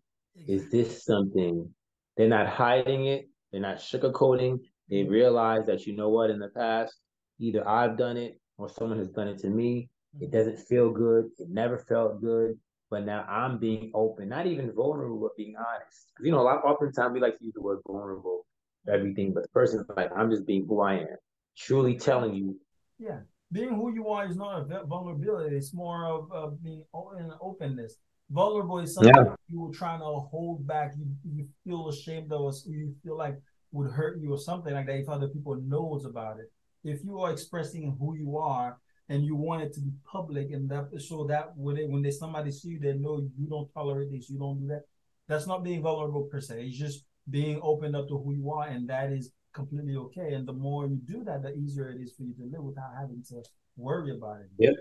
Is 0.49 0.71
this 0.71 1.05
something 1.05 1.69
they're 2.17 2.29
not 2.29 2.49
hiding 2.49 3.07
it, 3.07 3.29
they're 3.51 3.61
not 3.61 3.79
sugarcoating, 3.79 4.59
they 4.89 4.97
mm-hmm. 4.97 5.13
realize 5.13 5.67
that 5.67 5.87
you 5.87 5.97
know 5.97 6.09
what, 6.09 6.31
in 6.31 6.39
the 6.39 6.49
past, 6.49 6.95
either 7.39 7.67
I've 7.69 7.99
done 7.99 8.17
it 8.17 8.41
or 8.59 8.69
someone 8.69 8.99
has 8.99 9.09
done 9.09 9.29
it 9.29 9.39
to 9.39 9.49
me. 9.49 9.89
It 10.21 10.25
mm-hmm. 10.27 10.37
doesn't 10.37 10.59
feel 10.61 10.91
good. 10.91 11.31
It 11.39 11.49
never 11.51 11.79
felt 11.79 12.21
good. 12.21 12.59
But 12.91 13.05
now 13.07 13.25
I'm 13.29 13.59
being 13.59 13.91
open, 13.95 14.29
not 14.29 14.47
even 14.47 14.71
vulnerable, 14.73 15.19
but 15.19 15.37
being 15.37 15.55
honest. 15.57 16.13
Because 16.15 16.27
you 16.27 16.33
know, 16.33 16.41
a 16.41 16.43
lot 16.43 16.65
oftentimes 16.65 17.13
we 17.13 17.21
like 17.21 17.39
to 17.39 17.45
use 17.45 17.55
the 17.55 17.63
word 17.63 17.81
vulnerable 17.87 18.45
everything, 18.93 19.33
but 19.33 19.43
the 19.43 19.49
person's 19.49 19.87
like, 19.97 20.11
I'm 20.17 20.31
just 20.31 20.47
being 20.47 20.67
who 20.67 20.81
I 20.81 20.95
am, 20.95 21.17
truly 21.57 21.97
telling 21.97 22.35
you. 22.35 22.59
Yeah, 22.99 23.21
being 23.53 23.75
who 23.75 23.93
you 23.95 24.09
are 24.09 24.27
is 24.27 24.37
not 24.37 24.71
a 24.71 24.87
vulnerability. 24.87 25.57
It's 25.57 25.75
more 25.75 26.07
of 26.07 26.33
uh, 26.33 26.51
being 26.63 26.85
in 27.19 27.31
openness. 27.41 27.97
Vulnerable 28.31 28.79
is 28.79 28.95
something 28.95 29.13
yeah. 29.15 29.35
you 29.49 29.61
were 29.61 29.73
trying 29.73 30.01
to 30.01 30.05
hold 30.05 30.67
back. 30.67 30.93
You, 30.97 31.07
you 31.25 31.49
feel 31.65 31.89
ashamed 31.89 32.33
of, 32.33 32.47
us. 32.47 32.67
you 32.67 32.95
feel 33.03 33.17
like 33.17 33.37
would 33.73 33.91
hurt 33.91 34.21
you 34.21 34.33
or 34.33 34.39
something 34.39 34.73
like 34.73 34.87
that. 34.87 34.97
If 34.97 35.09
other 35.09 35.29
people 35.29 35.57
knows 35.57 36.05
about 36.05 36.39
it, 36.39 36.51
if 36.85 37.03
you 37.03 37.19
are 37.21 37.33
expressing 37.33 37.97
who 37.99 38.15
you 38.15 38.37
are 38.37 38.79
and 39.09 39.25
you 39.25 39.35
want 39.35 39.63
it 39.63 39.73
to 39.75 39.81
be 39.81 39.91
public 40.11 40.51
and 40.53 40.69
that 40.71 40.89
so 41.01 41.25
that 41.25 41.57
when 41.57 41.77
they, 41.77 41.85
when 41.85 42.03
they 42.03 42.11
somebody 42.11 42.51
see 42.51 42.71
you, 42.71 42.79
they 42.79 42.93
know 42.95 43.27
you 43.39 43.47
don't 43.49 43.73
tolerate 43.73 44.11
this, 44.11 44.31
you 44.31 44.39
don't 44.39 44.61
do 44.61 44.69
that. 44.69 44.83
That's 45.27 45.47
not 45.47 45.65
being 45.65 45.83
vulnerable 45.83 46.23
per 46.25 46.41
se. 46.41 46.63
It's 46.63 46.79
just 46.79 47.05
being 47.31 47.59
opened 47.63 47.97
up 47.97 48.09
to 48.09 48.19
who 48.19 48.35
you 48.35 48.53
are, 48.53 48.69
and 48.69 48.89
that 48.89 49.11
is 49.11 49.31
completely 49.55 49.97
okay. 49.97 50.35
And 50.35 50.47
the 50.47 50.53
more 50.53 50.87
you 50.87 51.01
do 51.07 51.25
that, 51.25 51.43
the 51.43 51.55
easier 51.55 51.89
it 51.89 52.01
is 52.01 52.15
for 52.15 52.25
you 52.25 52.35
to 52.35 52.45
live 52.45 52.63
without 52.63 52.93
having 52.99 53.23
to 53.31 53.43
worry 53.77 54.15
about 54.15 54.41
it. 54.41 54.51
Yep. 54.59 54.75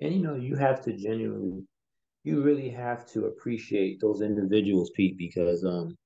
And 0.00 0.14
you 0.14 0.22
know, 0.22 0.34
you 0.34 0.56
have 0.56 0.82
to 0.84 0.92
genuinely, 0.92 1.64
you 2.24 2.42
really 2.42 2.68
have 2.68 3.06
to 3.12 3.26
appreciate 3.26 3.98
those 4.00 4.20
individuals, 4.20 4.90
Pete, 4.94 5.16
because 5.16 5.64
um, 5.64 5.96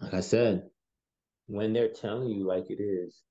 like 0.00 0.12
I 0.12 0.20
said, 0.20 0.68
when 1.46 1.72
they're 1.72 1.88
telling 1.88 2.28
you 2.28 2.46
like 2.46 2.70
it 2.70 2.82
is, 2.82 3.22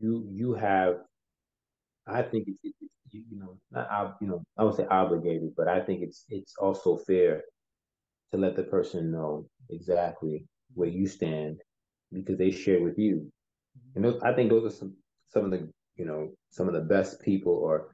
you 0.00 0.28
you 0.32 0.54
have 0.54 0.96
I 2.06 2.22
think 2.22 2.48
it's, 2.48 2.58
it's 2.62 2.76
you, 3.12 3.38
know 3.38 3.58
not 3.70 4.16
you 4.20 4.28
know 4.28 4.42
I 4.58 4.64
would 4.64 4.74
say 4.74 4.86
obligated, 4.86 5.54
but 5.56 5.68
I 5.68 5.80
think 5.80 6.02
it's 6.02 6.24
it's 6.28 6.54
also 6.58 6.96
fair 6.96 7.42
to 8.32 8.36
let 8.38 8.56
the 8.56 8.64
person 8.64 9.10
know 9.10 9.48
exactly 9.70 10.46
where 10.74 10.88
you 10.88 11.06
stand 11.06 11.60
because 12.12 12.38
they 12.38 12.50
share 12.50 12.82
with 12.82 12.98
you. 12.98 13.30
And 13.94 14.04
those, 14.04 14.20
I 14.22 14.34
think 14.34 14.50
those 14.50 14.72
are 14.72 14.76
some 14.76 14.96
some 15.28 15.44
of 15.44 15.50
the 15.50 15.68
you 15.96 16.04
know 16.04 16.32
some 16.50 16.68
of 16.68 16.74
the 16.74 16.80
best 16.80 17.20
people 17.22 17.52
or 17.54 17.88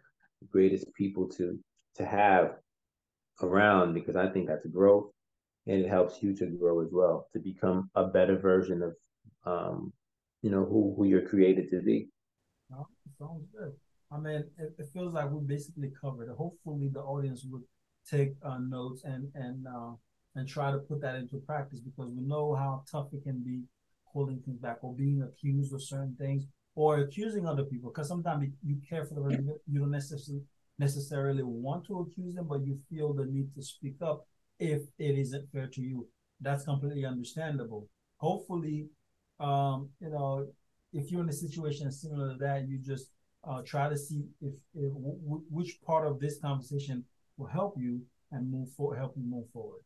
greatest 0.50 0.92
people 0.94 1.28
to 1.28 1.58
to 1.96 2.04
have 2.04 2.56
around 3.42 3.94
because 3.94 4.16
I 4.16 4.28
think 4.28 4.48
that's 4.48 4.66
growth 4.66 5.10
and 5.66 5.84
it 5.84 5.88
helps 5.88 6.22
you 6.22 6.34
to 6.36 6.46
grow 6.46 6.80
as 6.80 6.90
well 6.92 7.28
to 7.32 7.38
become 7.38 7.90
a 7.94 8.06
better 8.08 8.36
version 8.38 8.82
of 8.82 8.94
um, 9.46 9.92
you 10.42 10.50
know 10.50 10.64
who 10.64 10.94
who 10.96 11.04
you're 11.04 11.28
created 11.28 11.70
to 11.70 11.80
be. 11.80 12.08
Oh, 12.74 12.86
sounds 13.18 13.46
good. 13.56 13.72
I 14.10 14.18
mean, 14.18 14.44
it, 14.58 14.74
it, 14.78 14.88
feels 14.92 15.14
like 15.14 15.30
we 15.30 15.40
basically 15.40 15.90
covered. 15.98 16.28
Hopefully, 16.28 16.90
the 16.92 17.00
audience 17.00 17.46
would 17.50 17.62
take 18.08 18.32
uh, 18.42 18.58
notes 18.58 19.04
and 19.04 19.30
and 19.34 19.66
uh, 19.66 19.92
and 20.34 20.48
try 20.48 20.70
to 20.70 20.78
put 20.78 21.00
that 21.00 21.14
into 21.16 21.36
practice 21.38 21.80
because 21.80 22.10
we 22.10 22.22
know 22.22 22.54
how 22.54 22.84
tough 22.90 23.08
it 23.12 23.22
can 23.22 23.42
be 23.42 23.62
holding 24.04 24.40
things 24.40 24.58
back 24.58 24.78
or 24.82 24.94
being 24.94 25.22
accused 25.22 25.72
of 25.72 25.82
certain 25.82 26.14
things 26.18 26.44
or 26.74 26.98
accusing 26.98 27.46
other 27.46 27.64
people. 27.64 27.90
Because 27.90 28.08
sometimes 28.08 28.48
you 28.62 28.76
care 28.88 29.06
for 29.06 29.14
the 29.14 29.58
you 29.66 29.80
don't 29.80 29.90
necessarily 29.90 30.42
necessarily 30.78 31.42
want 31.42 31.86
to 31.86 32.00
accuse 32.00 32.34
them, 32.34 32.48
but 32.48 32.64
you 32.66 32.76
feel 32.90 33.12
the 33.12 33.24
need 33.26 33.54
to 33.54 33.62
speak 33.62 33.96
up 34.02 34.26
if 34.58 34.82
it 34.98 35.18
isn't 35.18 35.50
fair 35.52 35.68
to 35.68 35.80
you. 35.80 36.08
That's 36.40 36.64
completely 36.64 37.04
understandable. 37.06 37.88
Hopefully, 38.16 38.88
um, 39.42 39.88
you 40.00 40.10
know, 40.10 40.46
if 40.92 41.10
you're 41.10 41.22
in 41.22 41.28
a 41.28 41.32
situation 41.32 41.90
similar 41.90 42.32
to 42.32 42.38
that, 42.38 42.68
you 42.68 42.78
just 42.78 43.10
uh, 43.48 43.62
try 43.62 43.88
to 43.88 43.96
see 43.96 44.24
if, 44.40 44.52
if 44.74 44.92
w- 44.92 45.42
which 45.50 45.80
part 45.84 46.06
of 46.06 46.20
this 46.20 46.38
conversation 46.40 47.04
will 47.36 47.48
help 47.48 47.74
you 47.78 48.00
and 48.30 48.50
move 48.50 48.70
forward, 48.72 48.98
help 48.98 49.14
you 49.16 49.24
move 49.24 49.46
forward. 49.52 49.80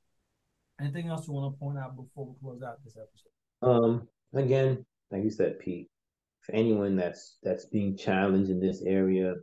Anything 0.80 1.08
else 1.08 1.26
you 1.26 1.32
want 1.32 1.54
to 1.54 1.58
point 1.58 1.78
out 1.78 1.96
before 1.96 2.26
we 2.26 2.34
close 2.40 2.62
out 2.62 2.84
this 2.84 2.96
episode? 2.96 3.30
Um, 3.62 4.08
again, 4.34 4.84
like 5.10 5.24
you 5.24 5.30
said, 5.30 5.58
Pete, 5.58 5.88
for 6.40 6.54
anyone 6.54 6.96
that's 6.96 7.38
that's 7.42 7.64
being 7.66 7.96
challenged 7.96 8.50
in 8.50 8.60
this 8.60 8.82
area 8.82 9.34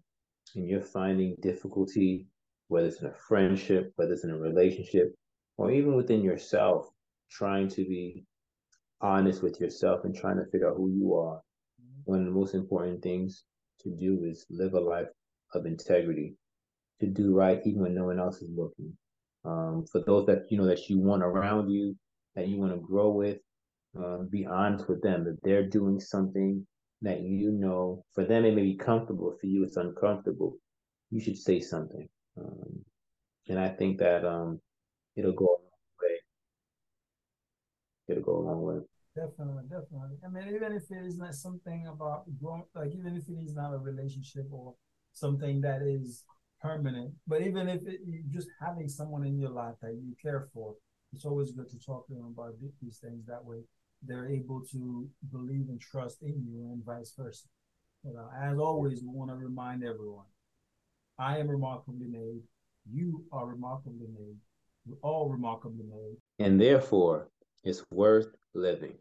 and 0.56 0.70
you're 0.70 0.82
finding 0.82 1.36
difficulty, 1.42 2.28
whether 2.68 2.88
it's 2.88 3.02
in 3.02 3.08
a 3.08 3.14
friendship, 3.14 3.92
whether 3.96 4.14
it's 4.14 4.24
in 4.24 4.30
a 4.30 4.38
relationship, 4.38 5.16
or 5.58 5.72
even 5.72 5.96
within 5.96 6.22
yourself, 6.22 6.88
trying 7.32 7.68
to 7.70 7.84
be 7.84 8.26
honest 9.04 9.44
with 9.44 9.60
yourself 9.60 10.06
and 10.06 10.16
trying 10.16 10.38
to 10.38 10.46
figure 10.52 10.70
out 10.70 10.78
who 10.78 10.90
you 10.90 11.14
are. 11.14 11.42
One 12.06 12.20
of 12.20 12.26
the 12.26 12.32
most 12.32 12.56
important 12.56 13.04
things 13.04 13.44
to 13.82 13.90
do 13.90 14.24
is 14.24 14.46
live 14.50 14.74
a 14.74 14.80
life 14.80 15.08
of 15.54 15.66
integrity, 15.66 16.36
to 17.02 17.08
do 17.08 17.36
right 17.36 17.62
even 17.66 17.82
when 17.82 17.96
no 17.96 18.06
one 18.06 18.20
else 18.20 18.42
is 18.42 18.50
looking. 18.56 18.98
Um, 19.46 19.86
for 19.92 20.02
those 20.06 20.26
that 20.28 20.46
you 20.50 20.58
know 20.58 20.66
that 20.66 20.90
you 20.90 21.00
want 21.00 21.22
around 21.22 21.70
you, 21.70 21.96
that 22.36 22.48
you 22.48 22.58
want 22.58 22.74
to 22.74 22.80
grow 22.80 23.12
with, 23.12 23.40
uh, 23.98 24.20
be 24.30 24.46
honest 24.46 24.88
with 24.88 25.02
them. 25.02 25.28
If 25.28 25.42
they're 25.44 25.68
doing 25.68 26.00
something 26.00 26.66
that 27.02 27.22
you 27.22 27.52
know 27.52 28.06
for 28.14 28.24
them 28.24 28.46
it 28.46 28.56
may 28.56 28.64
be 28.64 28.78
comfortable, 28.78 29.36
for 29.40 29.48
you 29.48 29.64
it's 29.66 29.78
uncomfortable, 29.78 30.56
you 31.12 31.20
should 31.20 31.38
say 31.38 31.60
something. 31.60 32.08
Um, 32.38 32.86
and 33.50 33.60
I 33.60 33.70
think 33.70 34.00
that 34.00 34.26
um, 34.26 34.62
it'll 35.16 35.34
go 35.34 35.46
a 35.46 35.60
long 35.60 35.92
way. 36.02 36.20
It'll 38.08 38.24
go 38.24 38.38
a 38.38 38.48
long 38.50 38.62
way. 38.62 38.80
Definitely, 39.16 39.64
definitely. 39.70 40.18
I 40.26 40.30
mean, 40.30 40.56
even 40.56 40.74
if 40.74 40.90
it 40.90 41.06
is 41.06 41.18
not 41.18 41.36
something 41.36 41.86
about 41.88 42.24
growing, 42.42 42.64
like 42.74 42.92
even 42.96 43.16
if 43.16 43.30
it 43.30 43.40
is 43.44 43.54
not 43.54 43.74
a 43.74 43.78
relationship 43.78 44.48
or 44.52 44.74
something 45.14 45.62
that 45.62 45.84
is 45.84 46.24
permanent, 46.60 47.14
but 47.28 47.42
even 47.42 47.70
if 47.70 47.86
it, 47.86 48.00
you 48.08 48.24
just 48.32 48.50
having 48.60 48.90
someone 48.90 49.24
in 49.24 49.38
your 49.38 49.52
life 49.52 49.76
that 49.84 49.94
you 49.94 50.16
care 50.20 50.48
for, 50.52 50.74
it's 51.14 51.26
always 51.26 51.52
good 51.52 51.70
to 51.70 51.78
talk 51.80 52.08
to 52.08 52.14
them 52.16 52.34
about 52.36 52.56
these 52.82 52.98
things. 52.98 53.24
That 53.28 53.46
way, 53.46 53.60
they're 54.02 54.28
able 54.28 54.62
to 54.72 55.08
believe 55.32 55.70
and 55.70 55.80
trust 55.80 56.24
in 56.24 56.44
you, 56.48 56.72
and 56.72 56.84
vice 56.84 57.14
versa. 57.16 57.48
As 58.42 58.58
always, 58.58 59.02
we 59.04 59.10
want 59.10 59.30
to 59.30 59.36
remind 59.36 59.84
everyone: 59.84 60.26
I 61.20 61.38
am 61.38 61.50
remarkably 61.50 62.08
made. 62.08 62.42
You 62.92 63.26
are 63.32 63.46
remarkably 63.46 64.08
made. 64.08 64.38
We're 64.86 64.98
all 65.04 65.30
remarkably 65.30 65.86
made. 65.86 66.18
And 66.46 66.60
therefore, 66.60 67.30
it's 67.64 67.84
worth 67.92 68.36
living. 68.54 68.94